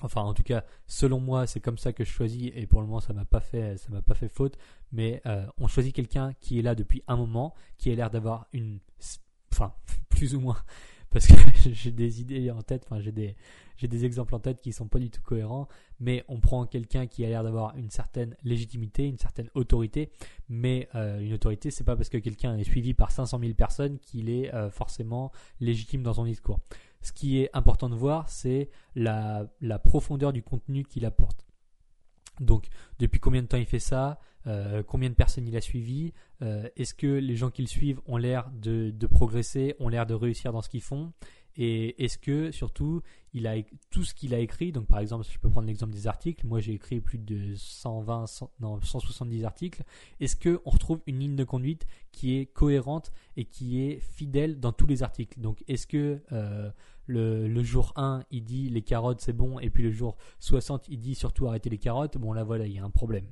Enfin, 0.00 0.22
en 0.22 0.34
tout 0.34 0.42
cas, 0.42 0.64
selon 0.86 1.20
moi, 1.20 1.46
c'est 1.46 1.60
comme 1.60 1.78
ça 1.78 1.92
que 1.92 2.04
je 2.04 2.10
choisis 2.10 2.50
et 2.54 2.66
pour 2.66 2.80
le 2.80 2.86
moment, 2.86 3.00
ça 3.00 3.12
m'a 3.12 3.24
pas 3.24 3.40
fait, 3.40 3.76
ça 3.78 3.90
m'a 3.90 4.02
pas 4.02 4.14
fait 4.14 4.28
faute. 4.28 4.58
Mais 4.92 5.20
euh, 5.26 5.46
on 5.58 5.66
choisit 5.66 5.94
quelqu'un 5.94 6.32
qui 6.40 6.58
est 6.58 6.62
là 6.62 6.74
depuis 6.74 7.02
un 7.08 7.16
moment, 7.16 7.54
qui 7.78 7.90
a 7.90 7.94
l'air 7.94 8.10
d'avoir 8.10 8.46
une, 8.52 8.78
enfin, 9.52 9.74
plus 10.08 10.34
ou 10.34 10.40
moins 10.40 10.58
parce 11.10 11.26
que 11.26 11.34
j'ai 11.72 11.90
des 11.90 12.20
idées 12.20 12.50
en 12.50 12.62
tête, 12.62 12.84
enfin 12.84 13.00
j'ai 13.00 13.12
des, 13.12 13.34
j'ai 13.76 13.88
des 13.88 14.04
exemples 14.04 14.34
en 14.34 14.40
tête 14.40 14.60
qui 14.60 14.72
sont 14.72 14.88
pas 14.88 14.98
du 14.98 15.10
tout 15.10 15.22
cohérents, 15.22 15.68
mais 16.00 16.24
on 16.28 16.40
prend 16.40 16.66
quelqu'un 16.66 17.06
qui 17.06 17.24
a 17.24 17.28
l'air 17.28 17.42
d'avoir 17.42 17.76
une 17.76 17.90
certaine 17.90 18.36
légitimité, 18.44 19.06
une 19.06 19.18
certaine 19.18 19.48
autorité, 19.54 20.10
mais 20.48 20.88
euh, 20.94 21.20
une 21.20 21.32
autorité, 21.32 21.70
c'est 21.70 21.84
pas 21.84 21.96
parce 21.96 22.08
que 22.08 22.18
quelqu'un 22.18 22.56
est 22.56 22.64
suivi 22.64 22.92
par 22.92 23.10
500 23.10 23.38
000 23.38 23.54
personnes 23.54 23.98
qu'il 23.98 24.28
est 24.28 24.52
euh, 24.54 24.70
forcément 24.70 25.32
légitime 25.60 26.02
dans 26.02 26.14
son 26.14 26.24
discours. 26.24 26.60
Ce 27.00 27.12
qui 27.12 27.40
est 27.40 27.50
important 27.52 27.88
de 27.88 27.94
voir, 27.94 28.28
c'est 28.28 28.70
la, 28.94 29.48
profondeur 29.84 30.32
du 30.32 30.42
contenu 30.42 30.84
qu'il 30.84 31.04
apporte. 31.04 31.46
Donc, 32.40 32.68
depuis 32.98 33.18
combien 33.18 33.42
de 33.42 33.48
temps 33.48 33.56
il 33.56 33.66
fait 33.66 33.80
ça 33.80 34.20
euh, 34.46 34.82
Combien 34.84 35.08
de 35.08 35.14
personnes 35.14 35.46
il 35.48 35.56
a 35.56 35.60
suivi 35.60 36.12
euh, 36.42 36.68
Est-ce 36.76 36.94
que 36.94 37.06
les 37.06 37.34
gens 37.34 37.50
qui 37.50 37.62
le 37.62 37.68
suivent 37.68 38.00
ont 38.06 38.16
l'air 38.16 38.50
de, 38.52 38.92
progresser, 39.06 39.74
ont 39.80 39.88
l'air 39.88 40.06
de 40.06 40.14
réussir 40.14 40.52
dans 40.52 40.62
ce 40.62 40.68
qu'ils 40.68 40.82
font? 40.82 41.12
Et 41.58 42.04
est-ce 42.04 42.18
que, 42.18 42.52
surtout, 42.52 43.02
tout 43.90 44.04
ce 44.04 44.14
qu'il 44.14 44.32
a 44.34 44.38
écrit 44.38 44.72
Donc, 44.72 44.86
par 44.86 45.00
exemple, 45.00 45.26
je 45.30 45.38
peux 45.38 45.50
prendre 45.50 45.66
l'exemple 45.66 45.92
des 45.92 46.06
articles. 46.06 46.46
Moi, 46.46 46.60
j'ai 46.60 46.72
écrit 46.72 47.00
plus 47.00 47.18
de 47.18 47.54
120, 47.56 48.26
non, 48.60 48.80
170 48.80 49.44
articles. 49.44 49.82
Est-ce 50.20 50.36
qu'on 50.36 50.70
retrouve 50.70 51.00
une 51.06 51.18
ligne 51.18 51.36
de 51.36 51.44
conduite 51.44 51.84
qui 52.12 52.36
est 52.36 52.46
cohérente 52.46 53.12
et 53.36 53.44
qui 53.44 53.82
est 53.82 53.98
fidèle 53.98 54.60
dans 54.60 54.72
tous 54.72 54.86
les 54.86 55.02
articles? 55.02 55.40
Donc, 55.40 55.64
est-ce 55.66 55.88
que 55.88 56.22
euh, 56.32 56.70
le, 57.06 57.62
jour 57.62 57.92
1, 57.96 58.24
il 58.30 58.44
dit 58.44 58.68
les 58.68 58.82
carottes 58.82 59.20
c'est 59.20 59.32
bon, 59.32 59.58
et 59.58 59.70
puis 59.70 59.82
le 59.82 59.90
jour 59.90 60.16
60, 60.38 60.88
il 60.88 61.00
dit 61.00 61.14
surtout 61.14 61.48
arrêter 61.48 61.70
les 61.70 61.78
carottes, 61.78 62.18
bon 62.18 62.32
là 62.32 62.44
voilà, 62.44 62.66
il 62.66 62.72
y 62.72 62.78
a 62.78 62.84
un 62.84 62.90
problème. 62.90 63.26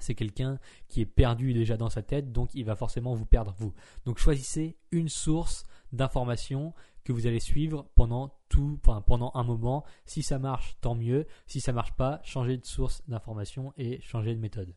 C'est 0.00 0.14
quelqu'un 0.14 0.58
qui 0.88 1.00
est 1.00 1.06
perdu 1.06 1.52
déjà 1.52 1.76
dans 1.76 1.90
sa 1.90 2.02
tête, 2.02 2.32
donc 2.32 2.50
il 2.54 2.64
va 2.64 2.76
forcément 2.76 3.14
vous 3.14 3.26
perdre 3.26 3.54
vous. 3.58 3.72
Donc 4.04 4.18
choisissez 4.18 4.76
une 4.90 5.08
source 5.08 5.64
d'information 5.92 6.74
que 7.04 7.12
vous 7.12 7.26
allez 7.26 7.40
suivre 7.40 7.88
pendant 7.94 8.34
tout, 8.48 8.78
pendant 8.82 9.30
un 9.34 9.42
moment. 9.42 9.84
Si 10.04 10.22
ça 10.22 10.38
marche, 10.38 10.76
tant 10.80 10.94
mieux. 10.94 11.26
Si 11.46 11.60
ça 11.60 11.72
marche 11.72 11.92
pas, 11.92 12.20
changez 12.22 12.58
de 12.58 12.66
source 12.66 13.02
d'information 13.08 13.72
et 13.76 14.00
changez 14.02 14.34
de 14.34 14.40
méthode. 14.40 14.74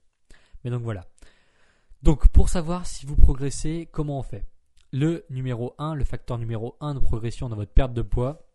Mais 0.64 0.72
donc 0.72 0.84
voilà. 0.84 1.08
Donc 2.04 2.30
pour 2.30 2.50
savoir 2.50 2.86
si 2.86 3.06
vous 3.06 3.16
progressez, 3.16 3.90
comment 3.92 4.20
on 4.20 4.24
fait? 4.24 4.46
Le 4.94 5.26
numéro 5.30 5.76
1, 5.78 5.96
le 5.96 6.04
facteur 6.04 6.38
numéro 6.38 6.78
1 6.82 6.96
de 6.96 7.00
progression 7.00 7.50
dans 7.50 7.56
votre 7.56 7.72
perte 7.72 7.94
de 7.94 8.02
poids, 8.02 8.46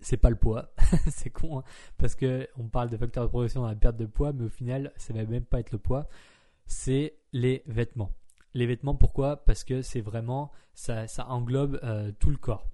c'est 0.00 0.16
pas 0.16 0.30
le 0.30 0.36
poids. 0.36 0.72
c'est 1.08 1.30
con, 1.30 1.58
hein, 1.58 1.64
parce 1.98 2.14
que 2.14 2.48
on 2.56 2.68
parle 2.68 2.90
de 2.90 2.96
facteur 2.96 3.24
de 3.24 3.28
progression 3.28 3.62
dans 3.62 3.68
la 3.68 3.74
perte 3.74 3.96
de 3.96 4.06
poids, 4.06 4.32
mais 4.32 4.44
au 4.44 4.48
final, 4.48 4.92
ça 4.96 5.12
va 5.12 5.24
même 5.24 5.44
pas 5.44 5.60
être 5.60 5.72
le 5.72 5.78
poids. 5.78 6.08
C'est 6.66 7.14
les 7.32 7.62
vêtements. 7.66 8.12
Les 8.54 8.66
vêtements, 8.66 8.94
pourquoi? 8.94 9.36
Parce 9.44 9.64
que 9.64 9.82
c'est 9.82 10.00
vraiment, 10.00 10.50
ça, 10.74 11.06
englobe 11.28 11.78
euh, 11.82 12.12
tout 12.18 12.30
le 12.30 12.36
corps. 12.36 12.68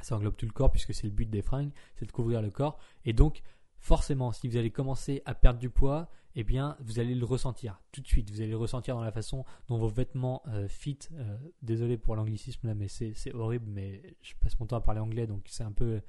Ça 0.00 0.16
englobe 0.16 0.36
tout 0.36 0.46
le 0.46 0.52
corps, 0.52 0.70
puisque 0.70 0.94
c'est 0.94 1.06
le 1.06 1.12
but 1.12 1.30
des 1.30 1.42
fringues, 1.42 1.70
c'est 1.94 2.06
de 2.06 2.12
couvrir 2.12 2.42
le 2.42 2.50
corps. 2.50 2.78
Et 3.04 3.12
donc, 3.12 3.42
forcément, 3.78 4.32
si 4.32 4.48
vous 4.48 4.56
allez 4.56 4.70
commencer 4.70 5.22
à 5.24 5.34
perdre 5.34 5.60
du 5.60 5.70
poids, 5.70 6.10
eh 6.34 6.44
bien, 6.44 6.76
vous 6.80 6.98
allez 6.98 7.14
le 7.14 7.24
ressentir 7.24 7.80
tout 7.92 8.00
de 8.00 8.06
suite. 8.06 8.30
Vous 8.30 8.40
allez 8.40 8.50
le 8.50 8.56
ressentir 8.56 8.94
dans 8.94 9.02
la 9.02 9.12
façon 9.12 9.44
dont 9.68 9.78
vos 9.78 9.88
vêtements 9.88 10.42
euh, 10.48 10.68
fit. 10.68 10.98
Euh, 11.12 11.36
désolé 11.62 11.98
pour 11.98 12.16
l'anglicisme 12.16 12.66
là, 12.66 12.74
mais 12.74 12.88
c'est 12.88 13.34
horrible, 13.34 13.66
mais 13.68 14.02
je 14.22 14.34
passe 14.40 14.58
mon 14.58 14.66
temps 14.66 14.76
à 14.76 14.80
parler 14.80 15.00
anglais, 15.00 15.26
donc 15.26 15.44
c'est 15.46 15.64
un 15.64 15.72
peu 15.72 16.00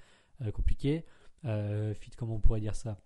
euh, 0.41 0.51
compliqué. 0.51 1.05
fit, 1.43 2.11
comment 2.17 2.35
on 2.35 2.39
pourrait 2.39 2.61
dire 2.61 2.75
ça? 2.75 2.99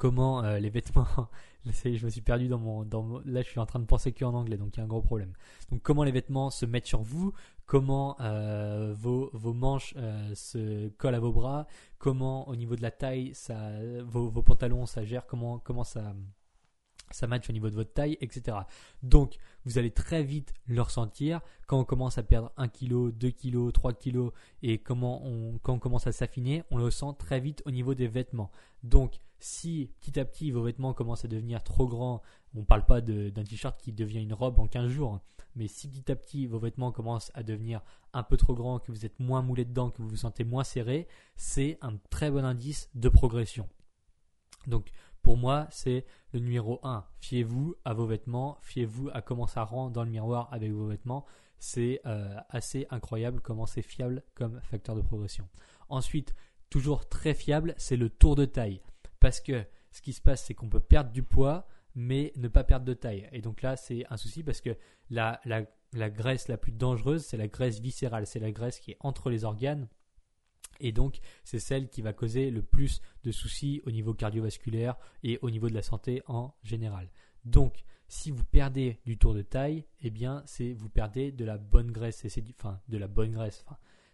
Comment 0.00 0.40
les 0.40 0.70
vêtements. 0.70 1.06
je 1.66 2.04
me 2.06 2.08
suis 2.08 2.22
perdu 2.22 2.48
dans 2.48 2.58
mon, 2.58 2.84
dans 2.84 3.20
Là, 3.26 3.42
je 3.42 3.48
suis 3.48 3.60
en 3.60 3.66
train 3.66 3.80
de 3.80 3.84
penser 3.84 4.12
qu'en 4.12 4.32
anglais, 4.32 4.56
donc 4.56 4.74
il 4.74 4.78
y 4.78 4.80
a 4.80 4.84
un 4.84 4.88
gros 4.88 5.02
problème. 5.02 5.34
Donc, 5.70 5.82
comment 5.82 6.04
les 6.04 6.10
vêtements 6.10 6.48
se 6.48 6.64
mettent 6.64 6.86
sur 6.86 7.02
vous? 7.02 7.34
Comment 7.66 8.16
vos, 8.94 9.28
vos, 9.34 9.52
manches 9.52 9.94
se 10.32 10.88
collent 10.96 11.16
à 11.16 11.20
vos 11.20 11.32
bras? 11.32 11.66
Comment 11.98 12.48
au 12.48 12.56
niveau 12.56 12.76
de 12.76 12.82
la 12.82 12.90
taille, 12.90 13.34
vos, 14.06 14.42
pantalons, 14.42 14.86
ça 14.86 15.04
gère, 15.04 15.26
comment, 15.26 15.58
comment 15.58 15.84
ça, 15.84 16.14
ça 17.10 17.26
match 17.26 17.48
au 17.48 17.52
niveau 17.52 17.70
de 17.70 17.74
votre 17.74 17.92
taille, 17.92 18.16
etc. 18.20 18.56
Donc, 19.02 19.36
vous 19.64 19.78
allez 19.78 19.90
très 19.90 20.22
vite 20.22 20.54
le 20.66 20.80
ressentir 20.82 21.40
quand 21.66 21.78
on 21.78 21.84
commence 21.84 22.18
à 22.18 22.22
perdre 22.22 22.52
1 22.56 22.68
kg, 22.68 23.10
2 23.10 23.30
kg, 23.30 23.72
3 23.72 23.92
kg 23.94 24.30
et 24.62 24.78
comment 24.78 25.24
on, 25.24 25.58
quand 25.58 25.74
on 25.74 25.78
commence 25.78 26.06
à 26.06 26.12
s'affiner, 26.12 26.62
on 26.70 26.78
le 26.78 26.84
ressent 26.84 27.12
très 27.14 27.40
vite 27.40 27.62
au 27.66 27.70
niveau 27.70 27.94
des 27.94 28.08
vêtements. 28.08 28.50
Donc, 28.82 29.20
si 29.40 29.90
petit 30.00 30.20
à 30.20 30.24
petit 30.24 30.50
vos 30.50 30.62
vêtements 30.62 30.92
commencent 30.92 31.24
à 31.24 31.28
devenir 31.28 31.62
trop 31.64 31.86
grands, 31.86 32.22
on 32.54 32.60
ne 32.60 32.64
parle 32.64 32.84
pas 32.84 33.00
d'un 33.00 33.44
t-shirt 33.44 33.80
qui 33.80 33.92
devient 33.92 34.22
une 34.22 34.34
robe 34.34 34.58
en 34.58 34.66
15 34.66 34.88
jours, 34.88 35.14
hein, 35.14 35.22
mais 35.56 35.66
si 35.66 35.88
petit 35.88 36.12
à 36.12 36.16
petit 36.16 36.46
vos 36.46 36.58
vêtements 36.58 36.92
commencent 36.92 37.32
à 37.34 37.42
devenir 37.42 37.80
un 38.12 38.22
peu 38.22 38.36
trop 38.36 38.54
grands, 38.54 38.78
que 38.78 38.92
vous 38.92 39.06
êtes 39.06 39.18
moins 39.18 39.42
moulé 39.42 39.64
dedans, 39.64 39.90
que 39.90 40.02
vous 40.02 40.08
vous 40.08 40.16
sentez 40.16 40.44
moins 40.44 40.64
serré, 40.64 41.08
c'est 41.36 41.78
un 41.80 41.96
très 42.10 42.30
bon 42.30 42.44
indice 42.44 42.90
de 42.94 43.08
progression. 43.08 43.68
Donc 44.66 44.90
pour 45.22 45.36
moi, 45.36 45.66
c'est 45.70 46.04
le 46.32 46.40
numéro 46.40 46.80
1. 46.82 47.04
Fiez-vous 47.20 47.74
à 47.84 47.92
vos 47.94 48.06
vêtements, 48.06 48.58
fiez-vous 48.62 49.10
à 49.12 49.22
comment 49.22 49.46
ça 49.46 49.64
rend 49.64 49.90
dans 49.90 50.04
le 50.04 50.10
miroir 50.10 50.48
avec 50.52 50.72
vos 50.72 50.86
vêtements. 50.86 51.24
C'est 51.58 52.00
euh, 52.06 52.36
assez 52.48 52.86
incroyable 52.90 53.40
comment 53.40 53.66
c'est 53.66 53.82
fiable 53.82 54.22
comme 54.34 54.60
facteur 54.62 54.96
de 54.96 55.02
progression. 55.02 55.48
Ensuite, 55.88 56.34
toujours 56.70 57.08
très 57.08 57.34
fiable, 57.34 57.74
c'est 57.76 57.96
le 57.96 58.08
tour 58.08 58.36
de 58.36 58.46
taille. 58.46 58.80
Parce 59.18 59.40
que 59.40 59.64
ce 59.90 60.00
qui 60.00 60.12
se 60.12 60.20
passe, 60.22 60.44
c'est 60.44 60.54
qu'on 60.54 60.68
peut 60.68 60.80
perdre 60.80 61.10
du 61.10 61.22
poids, 61.22 61.66
mais 61.94 62.32
ne 62.36 62.48
pas 62.48 62.64
perdre 62.64 62.86
de 62.86 62.94
taille. 62.94 63.28
Et 63.32 63.42
donc 63.42 63.62
là, 63.62 63.76
c'est 63.76 64.04
un 64.08 64.16
souci 64.16 64.42
parce 64.42 64.60
que 64.60 64.76
la, 65.10 65.40
la, 65.44 66.10
graisse 66.10 66.48
la 66.48 66.56
plus 66.56 66.72
dangereuse, 66.72 67.24
c'est 67.24 67.36
la 67.36 67.48
graisse 67.48 67.80
viscérale, 67.80 68.26
c'est 68.26 68.38
la 68.38 68.52
graisse 68.52 68.78
qui 68.78 68.92
est 68.92 68.96
entre 69.00 69.28
les 69.28 69.44
organes. 69.44 69.88
Et 70.80 70.92
donc, 70.92 71.20
c'est 71.44 71.58
celle 71.58 71.88
qui 71.88 72.02
va 72.02 72.12
causer 72.12 72.50
le 72.50 72.62
plus 72.62 73.00
de 73.24 73.30
soucis 73.30 73.80
au 73.86 73.90
niveau 73.90 74.14
cardiovasculaire 74.14 74.96
et 75.22 75.38
au 75.42 75.50
niveau 75.50 75.68
de 75.68 75.74
la 75.74 75.82
santé 75.82 76.22
en 76.26 76.54
général. 76.62 77.08
Donc, 77.44 77.84
si 78.08 78.32
vous 78.32 78.44
perdez 78.44 78.98
du 79.06 79.18
tour 79.18 79.34
de 79.34 79.42
taille, 79.42 79.84
eh 80.00 80.10
bien, 80.10 80.42
c'est 80.44 80.72
vous 80.72 80.88
perdez 80.88 81.30
de 81.30 81.44
la 81.44 81.58
bonne 81.58 81.92
graisse. 81.92 82.26
Enfin, 82.58 82.80
de 82.88 82.98
la 82.98 83.06
bonne 83.06 83.30
graisse. 83.30 83.64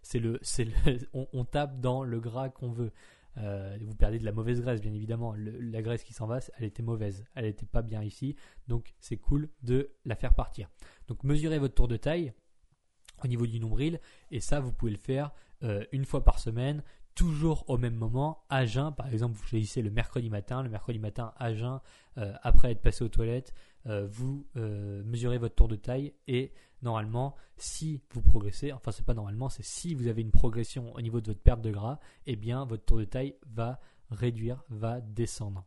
C'est 0.03 0.19
le, 0.19 0.39
c'est 0.43 0.69
on, 1.15 1.45
tape 1.45 1.81
dans 1.81 2.05
le 2.05 2.21
gras 2.21 2.51
qu'on 2.51 2.71
veut. 2.71 2.93
Euh, 3.39 3.77
vous 3.81 3.95
perdez 3.95 4.19
de 4.19 4.25
la 4.25 4.33
mauvaise 4.33 4.61
graisse, 4.61 4.81
bien 4.81 4.93
évidemment. 4.93 5.35
la 5.37 5.83
graisse 5.83 6.05
qui 6.05 6.13
s'en 6.13 6.27
va, 6.27 6.41
elle 6.59 6.65
était 6.65 6.83
mauvaise. 6.83 7.25
Elle 7.35 7.47
n'était 7.47 7.67
pas 7.67 7.83
bien 7.83 8.03
ici. 8.03 8.37
Donc, 8.69 8.95
c'est 9.01 9.17
cool 9.17 9.49
de 9.63 9.91
la 10.05 10.15
faire 10.15 10.35
partir. 10.35 10.69
Donc, 11.09 11.25
mesurez 11.25 11.59
votre 11.59 11.75
tour 11.75 11.89
de 11.89 11.97
taille 11.97 12.35
au 13.25 13.29
niveau 13.29 13.47
du 13.47 13.61
nombril. 13.61 13.99
Et 14.31 14.41
ça, 14.41 14.61
vous 14.61 14.73
pouvez 14.73 14.93
le 14.93 14.99
faire 14.99 15.33
euh, 15.63 15.85
une 15.93 16.05
fois 16.05 16.25
par 16.25 16.39
semaine, 16.39 16.83
toujours 17.15 17.65
au 17.69 17.79
même 17.79 17.95
moment, 17.95 18.45
à 18.49 18.67
jeun. 18.67 18.93
Par 18.93 19.13
exemple, 19.13 19.35
vous 19.37 19.45
choisissez 19.45 19.83
le 19.83 19.91
mercredi 19.91 20.31
matin. 20.31 20.63
Le 20.63 20.69
mercredi 20.69 20.99
matin, 20.99 21.33
à 21.37 21.55
jeun, 21.55 21.81
euh, 22.19 22.35
après 22.43 22.73
être 22.73 22.83
passé 22.83 23.05
aux 23.05 23.09
toilettes, 23.09 23.55
vous 23.87 24.45
mesurez 24.55 25.39
votre 25.39 25.55
tour 25.55 25.69
de 25.69 25.77
taille 25.77 26.13
et 26.27 26.53
normalement, 26.83 27.37
si 27.57 28.01
vous 28.11 28.21
progressez, 28.21 28.73
enfin 28.73 28.91
c'est 28.91 29.05
pas 29.05 29.15
normalement, 29.15 29.49
c'est 29.49 29.65
si 29.65 29.95
vous 29.95 30.09
avez 30.09 30.23
une 30.23 30.33
progression 30.33 30.93
au 30.95 31.01
niveau 31.01 31.21
de 31.21 31.27
votre 31.29 31.41
perte 31.41 31.61
de 31.61 31.71
gras, 31.71 32.01
eh 32.27 32.35
bien 32.35 32.65
votre 32.65 32.85
tour 32.85 32.99
de 32.99 33.05
taille 33.05 33.37
va 33.47 33.79
réduire, 34.11 34.65
va 34.71 35.01
descendre. 35.01 35.65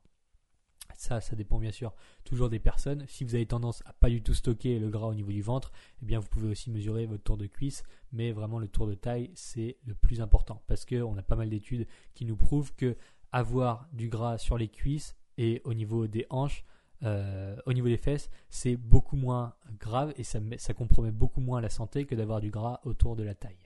Ça, 0.95 1.21
ça 1.21 1.35
dépend 1.35 1.59
bien 1.59 1.71
sûr 1.71 1.93
toujours 2.23 2.49
des 2.49 2.59
personnes. 2.59 3.05
Si 3.07 3.23
vous 3.23 3.35
avez 3.35 3.45
tendance 3.45 3.81
à 3.85 3.93
pas 3.93 4.09
du 4.09 4.21
tout 4.21 4.33
stocker 4.33 4.79
le 4.79 4.89
gras 4.89 5.07
au 5.07 5.13
niveau 5.13 5.31
du 5.31 5.41
ventre, 5.41 5.71
eh 6.01 6.05
bien 6.05 6.19
vous 6.19 6.27
pouvez 6.27 6.49
aussi 6.49 6.69
mesurer 6.69 7.05
votre 7.05 7.23
tour 7.23 7.37
de 7.37 7.47
cuisse, 7.47 7.83
mais 8.11 8.31
vraiment 8.31 8.59
le 8.59 8.67
tour 8.67 8.87
de 8.87 8.95
taille 8.95 9.31
c'est 9.33 9.77
le 9.85 9.93
plus 9.93 10.21
important 10.21 10.61
parce 10.67 10.85
qu'on 10.85 11.17
a 11.17 11.23
pas 11.23 11.35
mal 11.35 11.49
d'études 11.49 11.87
qui 12.13 12.25
nous 12.25 12.35
prouvent 12.35 12.73
que 12.75 12.97
avoir 13.31 13.87
du 13.93 14.09
gras 14.09 14.37
sur 14.37 14.57
les 14.57 14.67
cuisses 14.67 15.15
et 15.37 15.61
au 15.63 15.73
niveau 15.73 16.07
des 16.07 16.25
hanches, 16.29 16.65
euh, 17.03 17.55
au 17.65 17.73
niveau 17.73 17.87
des 17.87 17.97
fesses, 17.97 18.29
c'est 18.49 18.75
beaucoup 18.75 19.15
moins 19.15 19.55
grave 19.79 20.13
et 20.17 20.23
ça, 20.23 20.39
ça 20.57 20.73
compromet 20.73 21.11
beaucoup 21.11 21.39
moins 21.39 21.61
la 21.61 21.69
santé 21.69 22.05
que 22.05 22.15
d'avoir 22.15 22.41
du 22.41 22.49
gras 22.49 22.81
autour 22.83 23.15
de 23.15 23.23
la 23.23 23.35
taille. 23.35 23.59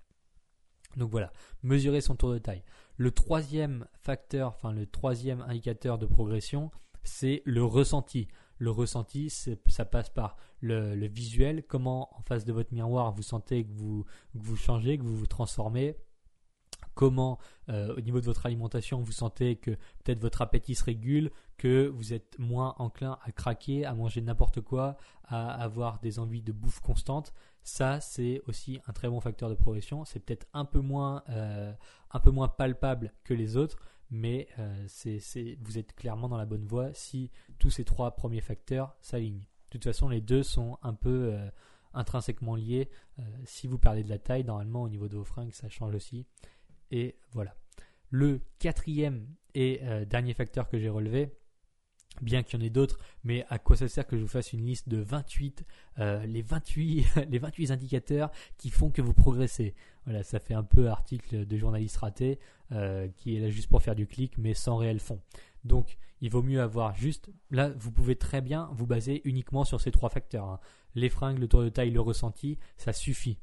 Donc 0.98 1.10
voilà, 1.10 1.32
mesurer 1.64 2.02
son 2.02 2.16
tour 2.16 2.32
de 2.32 2.38
taille. 2.38 2.64
Le 2.98 3.10
troisième 3.12 3.88
facteur, 3.96 4.50
enfin 4.50 4.72
le 4.72 4.86
troisième 4.86 5.42
indicateur 5.42 5.98
de 5.98 6.06
progression, 6.06 6.70
c'est 7.04 7.42
le 7.46 7.64
ressenti. 7.64 8.28
Le 8.60 8.72
ressenti, 8.72 9.30
ça 9.30 9.86
passe 9.86 10.10
par 10.10 10.38
le, 10.62 11.08
visuel, 11.08 11.64
comment 11.68 12.16
en 12.18 12.22
face 12.22 12.46
de 12.46 12.54
votre 12.54 12.74
miroir 12.74 13.12
vous 13.12 13.24
sentez 13.24 13.66
que 13.66 13.72
vous, 13.74 14.06
que 14.34 14.40
vous 14.40 14.56
changez, 14.56 14.98
que 14.98 15.04
vous 15.04 15.18
vous 15.18 15.28
transformez 15.28 15.98
comment 16.94 17.40
euh, 17.70 17.96
au 17.96 18.02
niveau 18.02 18.20
de 18.20 18.26
votre 18.26 18.46
alimentation 18.46 19.02
vous 19.02 19.12
sentez 19.12 19.56
que 19.56 19.72
peut-être 19.72 20.20
votre 20.20 20.42
appétit 20.42 20.76
se 20.76 20.84
régule, 20.84 21.32
que 21.58 21.88
vous 21.88 22.14
êtes 22.14 22.38
moins 22.40 22.76
enclin 22.78 23.18
à 23.24 23.32
craquer, 23.32 23.86
à 23.86 23.94
manger 23.94 24.22
n'importe 24.22 24.62
quoi, 24.62 24.98
à 25.26 25.52
avoir 25.54 26.00
des 26.00 26.20
envies 26.20 26.42
de 26.42 26.52
bouffe 26.52 26.82
constante. 26.82 27.34
Ça, 27.64 28.02
c'est 28.02 28.42
aussi 28.48 28.82
un 28.88 28.94
très 28.94 29.08
bon 29.08 29.22
facteur 29.22 29.50
de 29.50 29.56
progression. 29.56 30.04
C'est 30.04 30.20
peut-être 30.20 30.48
un 30.54 30.66
peu 30.66 30.80
moins, 30.80 31.24
euh, 31.30 31.74
palpable 32.58 33.14
que 33.24 33.34
les 33.34 33.56
autres, 33.56 33.78
mais 34.12 34.50
euh, 34.60 34.88
vous 35.62 35.78
êtes 35.78 35.96
clairement 35.96 36.28
dans 36.28 36.38
la 36.38 36.46
bonne 36.46 36.66
voie 36.66 36.94
si 36.94 37.32
tous 37.60 37.70
ces 37.70 37.86
trois 37.86 38.12
premiers 38.12 38.42
facteurs 38.42 38.96
s'alignent. 39.00 39.46
De 39.72 39.80
toute 39.80 39.86
façon, 39.86 40.10
les 40.10 40.22
deux 40.22 40.44
sont 40.44 40.78
un 40.84 40.94
peu 40.94 41.34
intrinsèquement 41.94 42.56
liés. 42.56 42.90
si 43.46 43.68
vous 43.68 43.80
perdez 43.80 44.04
de 44.04 44.10
la 44.10 44.20
taille, 44.20 44.44
normalement 44.44 44.84
au 44.84 44.90
niveau 44.90 45.08
de 45.08 45.16
vos 45.16 45.24
fringues, 45.24 45.54
ça 45.54 45.70
change 45.70 45.96
aussi. 45.96 46.28
Et 46.92 47.16
voilà. 47.32 47.56
Le 48.10 48.42
quatrième 48.60 49.28
et 49.56 49.80
euh, 49.84 50.06
dernier 50.06 50.34
facteur 50.34 50.70
que 50.70 50.78
j'ai 50.78 50.90
relevé, 50.90 51.32
bien 52.22 52.44
qu'il 52.44 52.60
y 52.60 52.64
en 52.64 52.66
ait 52.66 52.70
d'autres, 52.70 53.00
mais 53.24 53.46
à 53.50 53.60
quoi 53.60 53.76
ça 53.76 53.88
sert 53.88 54.06
que 54.06 54.18
je 54.18 54.22
vous 54.22 54.28
fasse 54.28 54.54
une 54.54 54.66
liste 54.66 54.90
de 54.90 54.98
28, 54.98 55.66
euh, 56.00 56.26
les 56.26 56.42
28, 56.42 57.06
les 57.30 57.40
28 57.40 57.72
indicateurs 57.72 58.32
qui 58.58 58.70
font 58.70 58.92
que 58.92 59.02
vous 59.02 59.14
progressez. 59.14 59.76
Voilà, 60.06 60.24
ça 60.24 60.40
fait 60.40 60.54
un 60.54 60.64
peu 60.64 60.90
article 60.90 61.46
de 61.46 61.58
journaliste 61.58 61.98
raté 61.98 62.40
euh, 62.72 63.08
qui 63.18 63.36
est 63.36 63.40
là 63.40 63.50
juste 63.50 63.70
pour 63.70 63.82
faire 63.82 63.96
du 63.96 64.08
clic, 64.08 64.38
mais 64.38 64.54
sans 64.54 64.78
réel 64.78 65.00
fond. 65.00 65.22
Donc, 65.64 65.98
il 66.22 66.30
vaut 66.30 66.44
mieux 66.44 66.62
avoir 66.62 66.96
juste. 66.96 67.30
Là, 67.52 67.70
vous 67.78 67.92
pouvez 67.92 68.16
très 68.16 68.42
bien 68.42 68.70
vous 68.74 68.88
baser 68.88 69.22
uniquement 69.26 69.66
sur 69.66 69.82
ces 69.82 69.92
trois 69.92 70.10
facteurs. 70.10 70.46
Hein. 70.46 70.60
Les 70.96 71.10
fringues, 71.10 71.40
le 71.40 71.48
tour 71.48 71.64
de 71.64 71.70
taille, 71.70 71.92
le 71.92 72.02
ressenti, 72.02 72.58
ça 72.78 72.94
suffit. 72.94 73.40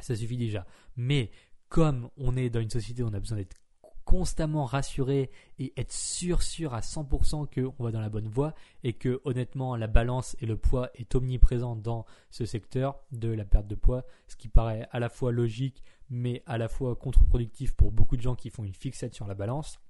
Ça 0.00 0.14
suffit 0.16 0.36
déjà. 0.36 0.66
Mais 0.96 1.30
comme 1.74 2.08
on 2.16 2.36
est 2.36 2.50
dans 2.50 2.60
une 2.60 2.70
société 2.70 3.02
où 3.02 3.08
on 3.08 3.14
a 3.14 3.18
besoin 3.18 3.36
d'être 3.36 3.56
constamment 4.04 4.64
rassuré 4.64 5.32
et 5.58 5.72
être 5.76 5.90
sûr 5.90 6.40
sûr 6.40 6.72
à 6.72 6.78
100% 6.78 7.48
qu'on 7.52 7.82
va 7.82 7.90
dans 7.90 8.00
la 8.00 8.10
bonne 8.10 8.28
voie 8.28 8.54
et 8.84 8.92
que 8.92 9.20
honnêtement 9.24 9.74
la 9.74 9.88
balance 9.88 10.36
et 10.40 10.46
le 10.46 10.56
poids 10.56 10.90
est 10.94 11.16
omniprésent 11.16 11.74
dans 11.74 12.06
ce 12.30 12.44
secteur 12.44 13.02
de 13.10 13.28
la 13.28 13.44
perte 13.44 13.66
de 13.66 13.74
poids, 13.74 14.04
ce 14.28 14.36
qui 14.36 14.46
paraît 14.46 14.86
à 14.92 15.00
la 15.00 15.08
fois 15.08 15.32
logique 15.32 15.82
mais 16.10 16.44
à 16.46 16.58
la 16.58 16.68
fois 16.68 16.94
contre-productif 16.94 17.72
pour 17.72 17.90
beaucoup 17.90 18.16
de 18.16 18.22
gens 18.22 18.36
qui 18.36 18.50
font 18.50 18.62
une 18.62 18.72
fixette 18.72 19.16
sur 19.16 19.26
la 19.26 19.34
balance, 19.34 19.80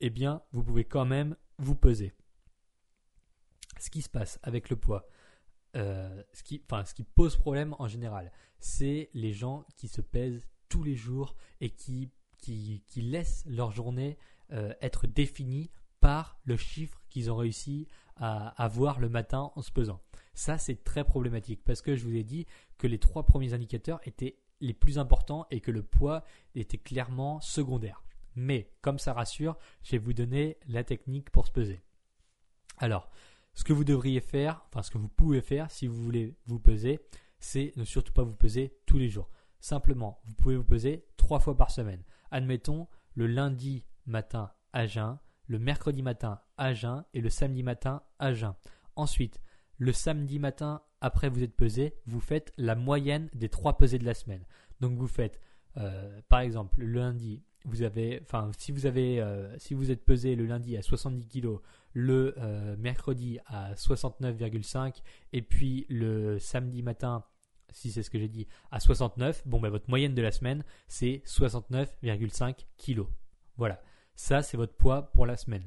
eh 0.00 0.10
bien 0.10 0.42
vous 0.50 0.64
pouvez 0.64 0.86
quand 0.86 1.04
même 1.04 1.36
vous 1.58 1.76
peser. 1.76 2.14
Ce 3.78 3.90
qui 3.90 4.02
se 4.02 4.08
passe 4.08 4.40
avec 4.42 4.70
le 4.70 4.76
poids, 4.76 5.08
euh, 5.76 6.20
ce, 6.32 6.42
qui, 6.42 6.64
enfin, 6.68 6.84
ce 6.84 6.94
qui 6.94 7.04
pose 7.04 7.36
problème 7.36 7.76
en 7.78 7.86
général, 7.86 8.32
c'est 8.58 9.08
les 9.14 9.32
gens 9.32 9.64
qui 9.76 9.86
se 9.86 10.00
pèsent 10.00 10.48
tous 10.68 10.82
les 10.82 10.94
jours 10.94 11.34
et 11.60 11.70
qui, 11.70 12.10
laissent 12.96 13.44
leur 13.46 13.70
journée 13.70 14.16
euh, 14.52 14.72
être 14.80 15.06
définie 15.06 15.70
par 16.00 16.38
le 16.44 16.56
chiffre 16.56 17.02
qu'ils 17.08 17.30
ont 17.30 17.36
réussi 17.36 17.86
à 18.16 18.48
avoir 18.62 19.00
le 19.00 19.08
matin 19.08 19.50
en 19.54 19.62
se 19.62 19.70
pesant. 19.70 20.00
Ça, 20.34 20.58
c'est 20.58 20.84
très 20.84 21.04
problématique 21.04 21.62
parce 21.64 21.82
que 21.82 21.96
je 21.96 22.04
vous 22.04 22.14
ai 22.14 22.24
dit 22.24 22.46
que 22.78 22.86
les 22.86 22.98
trois 22.98 23.24
premiers 23.26 23.54
indicateurs 23.54 24.00
étaient 24.04 24.38
les 24.60 24.74
plus 24.74 24.98
importants 24.98 25.46
et 25.50 25.60
que 25.60 25.70
le 25.70 25.82
poids 25.82 26.24
était 26.54 26.78
clairement 26.78 27.40
secondaire. 27.40 28.04
Mais 28.34 28.70
comme 28.80 28.98
ça 28.98 29.12
rassure, 29.12 29.56
je 29.82 29.92
vais 29.92 29.98
vous 29.98 30.12
donner 30.12 30.58
la 30.68 30.84
technique 30.84 31.30
pour 31.30 31.46
se 31.46 31.52
peser. 31.52 31.82
Alors, 32.76 33.10
ce 33.54 33.64
que 33.64 33.72
vous 33.72 33.84
devriez 33.84 34.20
faire, 34.20 34.64
enfin 34.68 34.82
ce 34.82 34.90
que 34.90 34.98
vous 34.98 35.08
pouvez 35.08 35.40
faire 35.40 35.70
si 35.70 35.88
vous 35.88 36.00
voulez 36.00 36.36
vous 36.46 36.60
peser, 36.60 37.00
c'est 37.40 37.72
ne 37.76 37.84
surtout 37.84 38.12
pas 38.12 38.22
vous 38.22 38.34
peser 38.36 38.76
tous 38.86 38.98
les 38.98 39.08
jours. 39.08 39.28
Simplement, 39.60 40.20
vous 40.24 40.34
pouvez 40.34 40.56
vous 40.56 40.64
peser 40.64 41.06
trois 41.16 41.40
fois 41.40 41.56
par 41.56 41.70
semaine. 41.70 42.02
Admettons 42.30 42.86
le 43.14 43.26
lundi 43.26 43.84
matin 44.06 44.52
à 44.72 44.86
jeun, 44.86 45.18
le 45.46 45.58
mercredi 45.58 46.02
matin 46.02 46.40
à 46.56 46.74
jeun 46.74 47.04
et 47.14 47.20
le 47.20 47.30
samedi 47.30 47.62
matin 47.62 48.02
à 48.18 48.32
jeun. 48.32 48.54
Ensuite, 48.96 49.40
le 49.78 49.92
samedi 49.92 50.38
matin, 50.38 50.82
après 51.00 51.28
vous 51.28 51.42
êtes 51.42 51.56
pesé, 51.56 51.94
vous 52.06 52.20
faites 52.20 52.52
la 52.56 52.74
moyenne 52.74 53.30
des 53.34 53.48
trois 53.48 53.76
pesées 53.76 53.98
de 53.98 54.04
la 54.04 54.14
semaine. 54.14 54.44
Donc 54.80 54.96
vous 54.96 55.06
faites, 55.06 55.40
euh, 55.76 56.20
par 56.28 56.40
exemple, 56.40 56.80
le 56.80 57.00
lundi, 57.00 57.42
vous 57.64 57.82
avez, 57.82 58.20
enfin, 58.22 58.50
si 58.58 58.72
vous 58.72 58.86
avez, 58.86 59.20
euh, 59.20 59.56
si 59.58 59.74
vous 59.74 59.90
êtes 59.90 60.04
pesé 60.04 60.36
le 60.36 60.46
lundi 60.46 60.76
à 60.76 60.82
70 60.82 61.28
kg, 61.28 61.58
le 61.92 62.34
euh, 62.38 62.76
mercredi 62.76 63.38
à 63.46 63.74
69,5 63.74 65.02
et 65.32 65.42
puis 65.42 65.86
le 65.88 66.38
samedi 66.38 66.82
matin 66.82 67.24
si 67.72 67.92
c'est 67.92 68.02
ce 68.02 68.10
que 68.10 68.18
j'ai 68.18 68.28
dit, 68.28 68.46
à 68.70 68.80
69, 68.80 69.46
bon, 69.46 69.60
ben, 69.60 69.70
votre 69.70 69.88
moyenne 69.88 70.14
de 70.14 70.22
la 70.22 70.32
semaine, 70.32 70.64
c'est 70.88 71.22
69,5 71.26 72.66
kg. 72.76 73.02
Voilà. 73.56 73.80
Ça, 74.14 74.42
c'est 74.42 74.56
votre 74.56 74.74
poids 74.74 75.12
pour 75.12 75.26
la 75.26 75.36
semaine. 75.36 75.64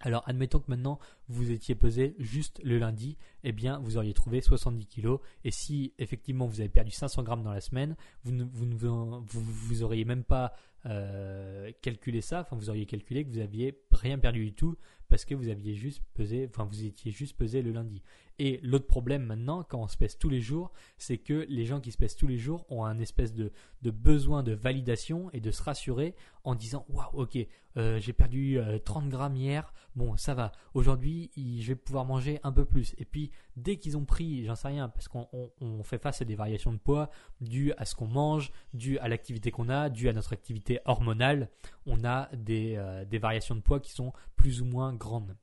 Alors, 0.00 0.22
admettons 0.26 0.60
que 0.60 0.70
maintenant 0.70 0.98
vous 1.28 1.50
étiez 1.50 1.74
pesé 1.74 2.14
juste 2.18 2.60
le 2.62 2.78
lundi, 2.78 3.16
eh 3.44 3.52
bien, 3.52 3.78
vous 3.78 3.96
auriez 3.96 4.14
trouvé 4.14 4.40
70 4.40 4.86
kg. 4.86 5.16
Et 5.44 5.50
si 5.50 5.92
effectivement 5.98 6.46
vous 6.46 6.60
avez 6.60 6.68
perdu 6.68 6.90
500 6.90 7.22
grammes 7.22 7.42
dans 7.42 7.52
la 7.52 7.60
semaine, 7.60 7.96
vous 8.24 8.32
ne 8.32 8.44
vous, 8.44 9.24
vous, 9.26 9.82
auriez 9.82 10.04
même 10.04 10.24
pas 10.24 10.52
euh, 10.86 11.72
calculé 11.82 12.20
ça. 12.20 12.40
Enfin, 12.40 12.56
vous 12.56 12.70
auriez 12.70 12.86
calculé 12.86 13.24
que 13.24 13.30
vous 13.30 13.38
aviez 13.38 13.82
rien 13.90 14.18
perdu 14.18 14.44
du 14.44 14.52
tout 14.52 14.76
parce 15.08 15.24
que 15.24 15.34
vous 15.34 15.48
aviez 15.48 15.74
juste 15.74 16.02
pesé, 16.14 16.48
enfin, 16.48 16.64
vous 16.64 16.84
étiez 16.84 17.10
juste 17.10 17.36
pesé 17.36 17.62
le 17.62 17.72
lundi. 17.72 18.02
Et 18.38 18.60
l'autre 18.62 18.86
problème 18.86 19.24
maintenant, 19.24 19.62
quand 19.62 19.80
on 19.80 19.88
se 19.88 19.96
pèse 19.96 20.18
tous 20.18 20.28
les 20.28 20.40
jours, 20.40 20.72
c'est 20.98 21.18
que 21.18 21.46
les 21.48 21.64
gens 21.64 21.80
qui 21.80 21.90
se 21.90 21.96
pèsent 21.96 22.16
tous 22.16 22.26
les 22.26 22.38
jours 22.38 22.66
ont 22.68 22.84
un 22.84 22.98
espèce 22.98 23.32
de, 23.32 23.52
besoin 23.82 24.42
de 24.42 24.52
validation 24.52 25.30
et 25.32 25.40
de 25.40 25.50
se 25.50 25.62
rassurer 25.62 26.14
en 26.44 26.54
disant 26.54 26.84
Waouh, 26.88 27.08
ok, 27.14 27.38
euh, 27.76 27.98
j'ai 27.98 28.12
perdu 28.12 28.58
30 28.84 29.04
euh, 29.04 29.08
grammes 29.08 29.36
hier, 29.36 29.72
bon, 29.94 30.16
ça 30.16 30.34
va. 30.34 30.52
Aujourd'hui, 30.74 31.15
je 31.36 31.66
vais 31.66 31.74
pouvoir 31.74 32.04
manger 32.04 32.40
un 32.42 32.52
peu 32.52 32.64
plus. 32.64 32.94
Et 32.98 33.04
puis, 33.04 33.30
dès 33.56 33.76
qu'ils 33.76 33.96
ont 33.96 34.04
pris, 34.04 34.44
j'en 34.44 34.54
sais 34.54 34.68
rien, 34.68 34.88
parce 34.88 35.08
qu'on 35.08 35.82
fait 35.82 35.98
face 35.98 36.22
à 36.22 36.24
des 36.24 36.34
variations 36.34 36.72
de 36.72 36.78
poids 36.78 37.10
dues 37.40 37.72
à 37.76 37.84
ce 37.84 37.94
qu'on 37.94 38.08
mange, 38.08 38.52
dues 38.74 38.98
à 38.98 39.08
l'activité 39.08 39.50
qu'on 39.50 39.68
a, 39.68 39.88
dues 39.90 40.08
à 40.08 40.12
notre 40.12 40.32
activité 40.32 40.80
hormonale, 40.84 41.50
on 41.86 42.04
a 42.04 42.28
des, 42.34 42.76
euh, 42.76 43.04
des 43.04 43.18
variations 43.18 43.54
de 43.54 43.60
poids 43.60 43.80
qui 43.80 43.92
sont 43.92 44.12
plus 44.36 44.62
ou 44.62 44.64
moins 44.64 44.94
grandes. 44.94 45.36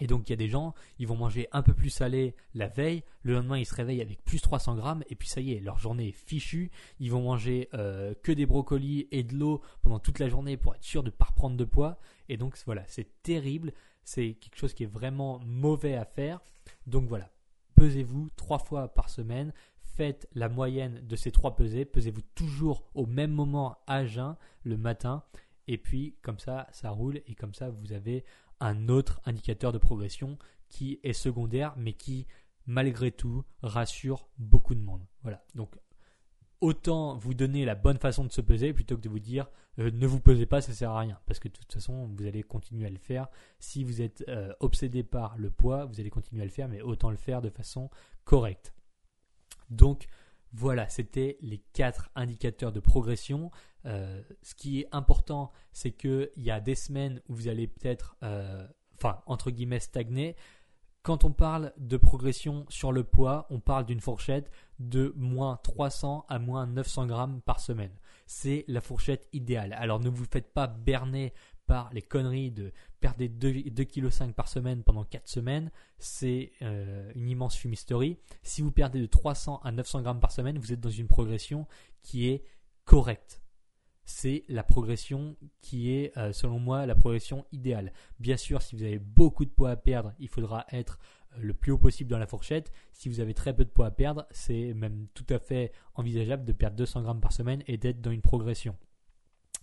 Et 0.00 0.06
donc 0.06 0.28
il 0.28 0.30
y 0.30 0.32
a 0.32 0.36
des 0.36 0.48
gens, 0.48 0.74
ils 0.98 1.06
vont 1.06 1.16
manger 1.16 1.48
un 1.52 1.62
peu 1.62 1.74
plus 1.74 1.90
salé 1.90 2.34
la 2.54 2.68
veille, 2.68 3.02
le 3.22 3.34
lendemain 3.34 3.58
ils 3.58 3.66
se 3.66 3.74
réveillent 3.74 4.02
avec 4.02 4.24
plus 4.24 4.40
300 4.40 4.76
grammes 4.76 5.02
et 5.08 5.14
puis 5.14 5.28
ça 5.28 5.40
y 5.40 5.52
est, 5.52 5.60
leur 5.60 5.78
journée 5.78 6.08
est 6.08 6.12
fichue. 6.12 6.70
Ils 7.00 7.10
vont 7.10 7.22
manger 7.22 7.68
euh, 7.74 8.14
que 8.22 8.32
des 8.32 8.46
brocolis 8.46 9.08
et 9.10 9.22
de 9.22 9.36
l'eau 9.36 9.60
pendant 9.82 9.98
toute 9.98 10.18
la 10.18 10.28
journée 10.28 10.56
pour 10.56 10.74
être 10.74 10.84
sûr 10.84 11.02
de 11.02 11.08
ne 11.08 11.14
pas 11.14 11.26
reprendre 11.26 11.56
de 11.56 11.64
poids. 11.64 11.98
Et 12.28 12.36
donc 12.36 12.56
voilà, 12.66 12.84
c'est 12.86 13.22
terrible, 13.22 13.72
c'est 14.08 14.34
quelque 14.40 14.56
chose 14.56 14.72
qui 14.72 14.84
est 14.84 14.86
vraiment 14.86 15.38
mauvais 15.44 15.94
à 15.94 16.06
faire. 16.06 16.40
Donc 16.86 17.06
voilà, 17.08 17.30
pesez-vous 17.74 18.30
trois 18.36 18.58
fois 18.58 18.88
par 18.88 19.10
semaine, 19.10 19.52
faites 19.82 20.26
la 20.34 20.48
moyenne 20.48 21.06
de 21.06 21.14
ces 21.14 21.30
trois 21.30 21.56
pesées, 21.56 21.84
pesez-vous 21.84 22.22
toujours 22.34 22.88
au 22.94 23.04
même 23.04 23.32
moment 23.32 23.76
à 23.86 24.06
jeun 24.06 24.34
le 24.62 24.78
matin. 24.78 25.24
Et 25.66 25.76
puis 25.76 26.16
comme 26.22 26.38
ça, 26.38 26.68
ça 26.72 26.88
roule 26.88 27.20
et 27.26 27.34
comme 27.34 27.52
ça 27.52 27.68
vous 27.68 27.92
avez 27.92 28.24
un 28.60 28.88
autre 28.88 29.20
indicateur 29.26 29.72
de 29.72 29.78
progression 29.78 30.38
qui 30.70 31.00
est 31.02 31.12
secondaire, 31.12 31.74
mais 31.76 31.92
qui, 31.92 32.26
malgré 32.66 33.12
tout, 33.12 33.44
rassure 33.62 34.26
beaucoup 34.38 34.74
de 34.74 34.80
monde. 34.80 35.06
Voilà. 35.22 35.44
Donc, 35.54 35.76
autant 36.60 37.16
vous 37.16 37.34
donner 37.34 37.64
la 37.64 37.74
bonne 37.74 37.98
façon 37.98 38.24
de 38.24 38.32
se 38.32 38.40
peser 38.40 38.72
plutôt 38.72 38.96
que 38.96 39.02
de 39.02 39.08
vous 39.08 39.20
dire 39.20 39.48
euh, 39.78 39.90
ne 39.92 40.06
vous 40.06 40.20
pesez 40.20 40.46
pas, 40.46 40.60
ça 40.60 40.72
sert 40.72 40.90
à 40.90 41.00
rien. 41.00 41.18
Parce 41.26 41.38
que 41.38 41.48
de 41.48 41.52
toute 41.52 41.72
façon, 41.72 42.10
vous 42.16 42.26
allez 42.26 42.42
continuer 42.42 42.86
à 42.86 42.90
le 42.90 42.98
faire. 42.98 43.28
Si 43.60 43.84
vous 43.84 44.02
êtes 44.02 44.24
euh, 44.28 44.52
obsédé 44.60 45.02
par 45.02 45.38
le 45.38 45.50
poids, 45.50 45.84
vous 45.84 46.00
allez 46.00 46.10
continuer 46.10 46.42
à 46.42 46.44
le 46.44 46.50
faire, 46.50 46.68
mais 46.68 46.80
autant 46.80 47.10
le 47.10 47.16
faire 47.16 47.42
de 47.42 47.50
façon 47.50 47.90
correcte. 48.24 48.74
Donc, 49.70 50.06
voilà, 50.52 50.88
c'était 50.88 51.36
les 51.40 51.58
quatre 51.72 52.10
indicateurs 52.14 52.72
de 52.72 52.80
progression. 52.80 53.50
Euh, 53.84 54.22
ce 54.42 54.54
qui 54.54 54.80
est 54.80 54.88
important, 54.92 55.52
c'est 55.72 55.92
qu'il 55.92 56.30
y 56.36 56.50
a 56.50 56.60
des 56.60 56.74
semaines 56.74 57.20
où 57.28 57.34
vous 57.34 57.48
allez 57.48 57.68
peut-être, 57.68 58.16
enfin, 58.96 59.20
entre 59.26 59.50
guillemets, 59.50 59.80
stagner. 59.80 60.36
Quand 61.08 61.24
on 61.24 61.32
parle 61.32 61.72
de 61.78 61.96
progression 61.96 62.66
sur 62.68 62.92
le 62.92 63.02
poids, 63.02 63.46
on 63.48 63.60
parle 63.60 63.86
d'une 63.86 64.02
fourchette 64.02 64.50
de 64.78 65.14
moins 65.16 65.58
300 65.62 66.26
à 66.28 66.38
moins 66.38 66.66
900 66.66 67.06
grammes 67.06 67.40
par 67.46 67.60
semaine. 67.60 67.96
C'est 68.26 68.66
la 68.68 68.82
fourchette 68.82 69.26
idéale. 69.32 69.72
Alors 69.72 70.00
ne 70.00 70.10
vous 70.10 70.26
faites 70.30 70.52
pas 70.52 70.66
berner 70.66 71.32
par 71.66 71.88
les 71.94 72.02
conneries 72.02 72.50
de 72.50 72.74
perdre 73.00 73.24
2,5 73.24 73.86
kg 73.86 74.34
par 74.34 74.48
semaine 74.48 74.82
pendant 74.82 75.04
4 75.04 75.26
semaines, 75.26 75.70
c'est 75.98 76.52
euh, 76.60 77.10
une 77.14 77.30
immense 77.30 77.56
fumisterie. 77.56 78.18
Si 78.42 78.60
vous 78.60 78.70
perdez 78.70 79.00
de 79.00 79.06
300 79.06 79.62
à 79.64 79.72
900 79.72 80.02
grammes 80.02 80.20
par 80.20 80.30
semaine, 80.30 80.58
vous 80.58 80.74
êtes 80.74 80.80
dans 80.80 80.90
une 80.90 81.08
progression 81.08 81.66
qui 82.02 82.28
est 82.28 82.44
correcte. 82.84 83.40
C'est 84.08 84.44
la 84.48 84.62
progression 84.62 85.36
qui 85.60 85.92
est, 85.92 86.16
euh, 86.16 86.32
selon 86.32 86.58
moi, 86.58 86.86
la 86.86 86.94
progression 86.94 87.44
idéale. 87.52 87.92
Bien 88.18 88.38
sûr, 88.38 88.62
si 88.62 88.74
vous 88.74 88.82
avez 88.82 88.98
beaucoup 88.98 89.44
de 89.44 89.50
poids 89.50 89.70
à 89.70 89.76
perdre, 89.76 90.14
il 90.18 90.28
faudra 90.28 90.64
être 90.72 90.98
euh, 91.34 91.40
le 91.42 91.52
plus 91.52 91.72
haut 91.72 91.78
possible 91.78 92.10
dans 92.10 92.18
la 92.18 92.26
fourchette. 92.26 92.72
Si 92.94 93.10
vous 93.10 93.20
avez 93.20 93.34
très 93.34 93.54
peu 93.54 93.66
de 93.66 93.68
poids 93.68 93.84
à 93.84 93.90
perdre, 93.90 94.26
c'est 94.30 94.72
même 94.72 95.08
tout 95.12 95.26
à 95.28 95.38
fait 95.38 95.72
envisageable 95.94 96.46
de 96.46 96.52
perdre 96.52 96.76
200 96.76 97.02
grammes 97.02 97.20
par 97.20 97.32
semaine 97.32 97.62
et 97.66 97.76
d'être 97.76 98.00
dans 98.00 98.10
une 98.10 98.22
progression. 98.22 98.74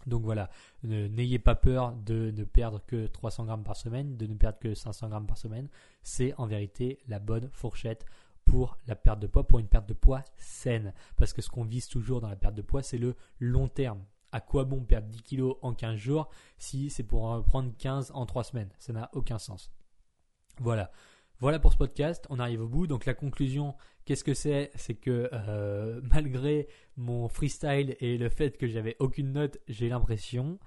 Donc 0.05 0.21
voilà, 0.23 0.51
n'ayez 0.84 1.39
pas 1.39 1.55
peur 1.55 1.93
de 1.93 2.29
ne 2.29 2.43
perdre 2.43 2.86
que 2.86 3.08
300 3.08 3.45
grammes 3.45 3.63
par 3.63 3.75
semaine, 3.75 4.15
de 4.15 4.27
ne 4.27 4.36
perdre 4.36 4.60
que 4.60 4.75
500 4.75 5.10
grammes 5.10 5.25
par 5.25 5.39
semaine. 5.39 5.69
C'est 6.03 6.36
en 6.38 6.45
vérité 6.45 6.99
la 7.08 7.17
bonne 7.17 7.49
fourchette 7.51 8.05
pour 8.45 8.77
la 8.86 8.95
perte 8.95 9.19
de 9.19 9.25
poids, 9.25 9.47
pour 9.47 9.58
une 9.58 9.67
perte 9.67 9.89
de 9.89 9.95
poids 9.95 10.23
saine. 10.38 10.93
Parce 11.17 11.34
que 11.34 11.41
ce 11.41 11.49
qu'on 11.49 11.65
vise 11.65 11.88
toujours 11.88 12.21
dans 12.21 12.29
la 12.29 12.36
perte 12.36 12.53
de 12.53 12.62
poids, 12.62 12.84
c'est 12.84 12.99
le 12.99 13.15
long 13.39 13.67
terme. 13.67 14.05
À 14.35 14.41
quoi 14.41 14.65
bon 14.65 14.83
perdre 14.83 15.07
10 15.07 15.21
kilos 15.21 15.55
en 15.61 15.73
15 15.73 15.95
jours 15.95 16.29
si 16.57 16.89
c'est 16.89 17.03
pour 17.03 17.23
en 17.23 17.41
prendre 17.41 17.71
15 17.77 18.11
en 18.13 18.25
3 18.25 18.43
semaines? 18.43 18.69
Ça 18.79 18.91
n'a 18.91 19.09
aucun 19.13 19.39
sens. 19.39 19.71
Voilà. 20.59 20.91
Voilà 21.39 21.57
pour 21.57 21.71
ce 21.71 21.77
podcast, 21.77 22.27
on 22.29 22.37
arrive 22.37 22.61
au 22.61 22.67
bout. 22.67 22.85
Donc 22.85 23.05
la 23.05 23.13
conclusion, 23.13 23.75
qu'est-ce 24.03 24.25
que 24.25 24.33
c'est? 24.33 24.71
C'est 24.75 24.95
que 24.95 25.29
euh, 25.31 26.01
malgré 26.11 26.67
mon 26.97 27.29
freestyle 27.29 27.95
et 28.01 28.17
le 28.17 28.27
fait 28.27 28.57
que 28.57 28.67
j'avais 28.67 28.97
aucune 28.99 29.31
note, 29.31 29.57
j'ai 29.69 29.87
l'impression, 29.87 30.59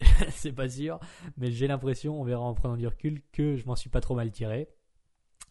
c'est 0.30 0.52
pas 0.52 0.70
sûr, 0.70 0.98
mais 1.36 1.50
j'ai 1.50 1.66
l'impression, 1.66 2.18
on 2.18 2.24
verra 2.24 2.44
en 2.44 2.54
prenant 2.54 2.78
du 2.78 2.86
recul, 2.86 3.20
que 3.32 3.54
je 3.54 3.66
m'en 3.66 3.76
suis 3.76 3.90
pas 3.90 4.00
trop 4.00 4.14
mal 4.14 4.30
tiré. 4.30 4.70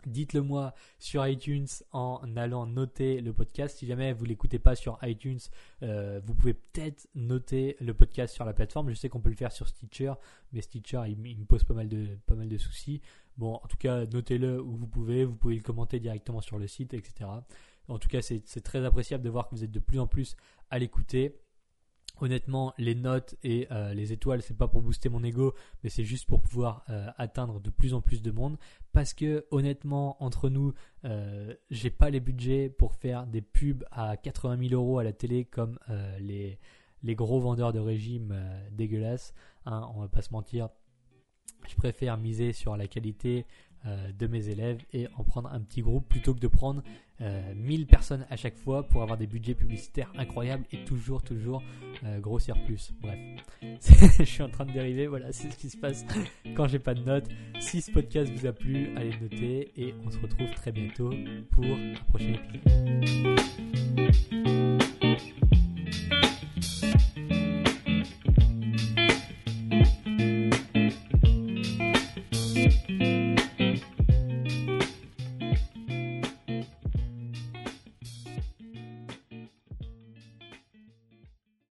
Dites-le 0.05 0.41
moi 0.41 0.73
sur 0.97 1.27
iTunes 1.27 1.67
en 1.91 2.21
allant 2.37 2.65
noter 2.65 3.19
le 3.19 3.33
podcast. 3.33 3.77
Si 3.77 3.85
jamais 3.85 4.13
vous 4.13 4.23
l'écoutez 4.23 4.57
pas 4.57 4.75
sur 4.75 4.97
iTunes, 5.03 5.39
euh, 5.83 6.21
vous 6.23 6.33
pouvez 6.33 6.53
peut-être 6.53 7.09
noter 7.15 7.75
le 7.81 7.93
podcast 7.93 8.33
sur 8.33 8.45
la 8.45 8.53
plateforme. 8.53 8.89
Je 8.89 8.95
sais 8.95 9.09
qu'on 9.09 9.19
peut 9.19 9.29
le 9.29 9.35
faire 9.35 9.51
sur 9.51 9.67
Stitcher, 9.67 10.13
mais 10.53 10.61
Stitcher 10.61 11.03
il, 11.07 11.17
me 11.17 11.45
pose 11.45 11.67
mal 11.69 11.89
de 11.89 12.17
pas 12.25 12.35
mal 12.35 12.47
de 12.47 12.57
soucis. 12.57 13.01
Bon, 13.37 13.55
en 13.55 13.67
tout 13.67 13.77
cas, 13.77 14.05
notez-le 14.05 14.61
où 14.61 14.77
vous 14.77 14.87
pouvez. 14.87 15.25
Vous 15.25 15.35
pouvez 15.35 15.55
le 15.55 15.61
commenter 15.61 15.99
directement 15.99 16.39
sur 16.39 16.57
le 16.57 16.67
site, 16.67 16.93
etc. 16.93 17.29
En 17.89 17.99
tout 17.99 18.07
cas, 18.07 18.21
c'est 18.21 18.61
très 18.61 18.85
appréciable 18.85 19.23
de 19.23 19.29
voir 19.29 19.49
que 19.49 19.55
vous 19.55 19.63
êtes 19.63 19.71
de 19.71 19.79
plus 19.79 19.99
en 19.99 20.07
plus 20.07 20.37
à 20.69 20.79
l'écouter. 20.79 21.35
Honnêtement, 22.21 22.73
les 22.77 22.95
notes 22.95 23.35
et 23.43 23.67
euh, 23.71 23.93
les 23.93 24.11
étoiles, 24.11 24.41
c'est 24.41 24.57
pas 24.57 24.67
pour 24.67 24.81
booster 24.81 25.07
mon 25.07 25.23
ego, 25.23 25.53
mais 25.83 25.89
c'est 25.89 26.03
juste 26.03 26.27
pour 26.27 26.41
pouvoir 26.41 26.83
euh, 26.89 27.07
atteindre 27.17 27.61
de 27.61 27.69
plus 27.69 27.93
en 27.93 28.01
plus 28.01 28.21
de 28.21 28.31
monde. 28.31 28.57
Parce 28.91 29.13
que 29.13 29.45
honnêtement, 29.51 30.21
entre 30.21 30.49
nous, 30.49 30.73
euh, 31.05 31.53
j'ai 31.69 31.89
pas 31.89 32.09
les 32.09 32.19
budgets 32.19 32.69
pour 32.69 32.95
faire 32.95 33.25
des 33.25 33.41
pubs 33.41 33.85
à 33.91 34.17
80 34.17 34.69
000 34.69 34.81
euros 34.81 34.99
à 34.99 35.03
la 35.03 35.13
télé 35.13 35.45
comme 35.45 35.79
les, 36.19 36.59
gros 37.15 37.39
vendeurs 37.39 37.71
de 37.71 37.79
régime 37.79 38.35
dégueulasses. 38.71 39.33
Hein, 39.65 39.89
on 39.95 40.01
va 40.01 40.07
pas 40.09 40.21
se 40.21 40.33
mentir. 40.33 40.69
Je 41.67 41.75
préfère 41.75 42.17
miser 42.17 42.53
sur 42.53 42.75
la 42.77 42.87
qualité, 42.87 43.45
euh, 43.85 44.11
de 44.11 44.27
mes 44.27 44.49
élèves 44.49 44.81
et 44.91 45.07
en 45.15 45.23
prendre 45.23 45.49
un 45.53 45.61
petit 45.61 45.81
groupe 45.81 46.05
plutôt 46.09 46.33
que 46.33 46.41
de 46.41 46.49
prendre 46.49 46.83
1000 47.21 47.81
euh, 47.81 47.85
personnes 47.85 48.25
à 48.29 48.35
chaque 48.35 48.57
fois 48.57 48.83
pour 48.83 49.01
avoir 49.03 49.17
des 49.17 49.25
budgets 49.25 49.53
publicitaires 49.53 50.11
incroyables 50.17 50.65
et 50.73 50.83
toujours, 50.83 51.23
toujours 51.23 51.63
euh, 52.03 52.19
grossir 52.19 52.61
plus. 52.65 52.91
Bref, 53.01 53.17
je 54.19 54.23
suis 54.25 54.43
en 54.43 54.49
train 54.49 54.65
de 54.65 54.73
dériver, 54.73 55.07
voilà, 55.07 55.27
c'est 55.31 55.49
ce 55.49 55.55
qui 55.55 55.69
se 55.69 55.77
passe 55.77 56.05
quand 56.57 56.67
j'ai 56.67 56.79
pas 56.79 56.93
de 56.93 57.03
notes. 57.03 57.29
Si 57.61 57.79
ce 57.79 57.89
podcast 57.89 58.29
vous 58.33 58.45
a 58.45 58.51
plu, 58.51 58.89
allez 58.97 59.13
le 59.13 59.29
noter 59.29 59.71
et 59.77 59.95
on 60.05 60.11
se 60.11 60.17
retrouve 60.17 60.51
très 60.55 60.73
bientôt 60.73 61.13
pour 61.51 61.63
un 61.63 61.93
prochain 62.09 62.33
épisode. 62.33 64.19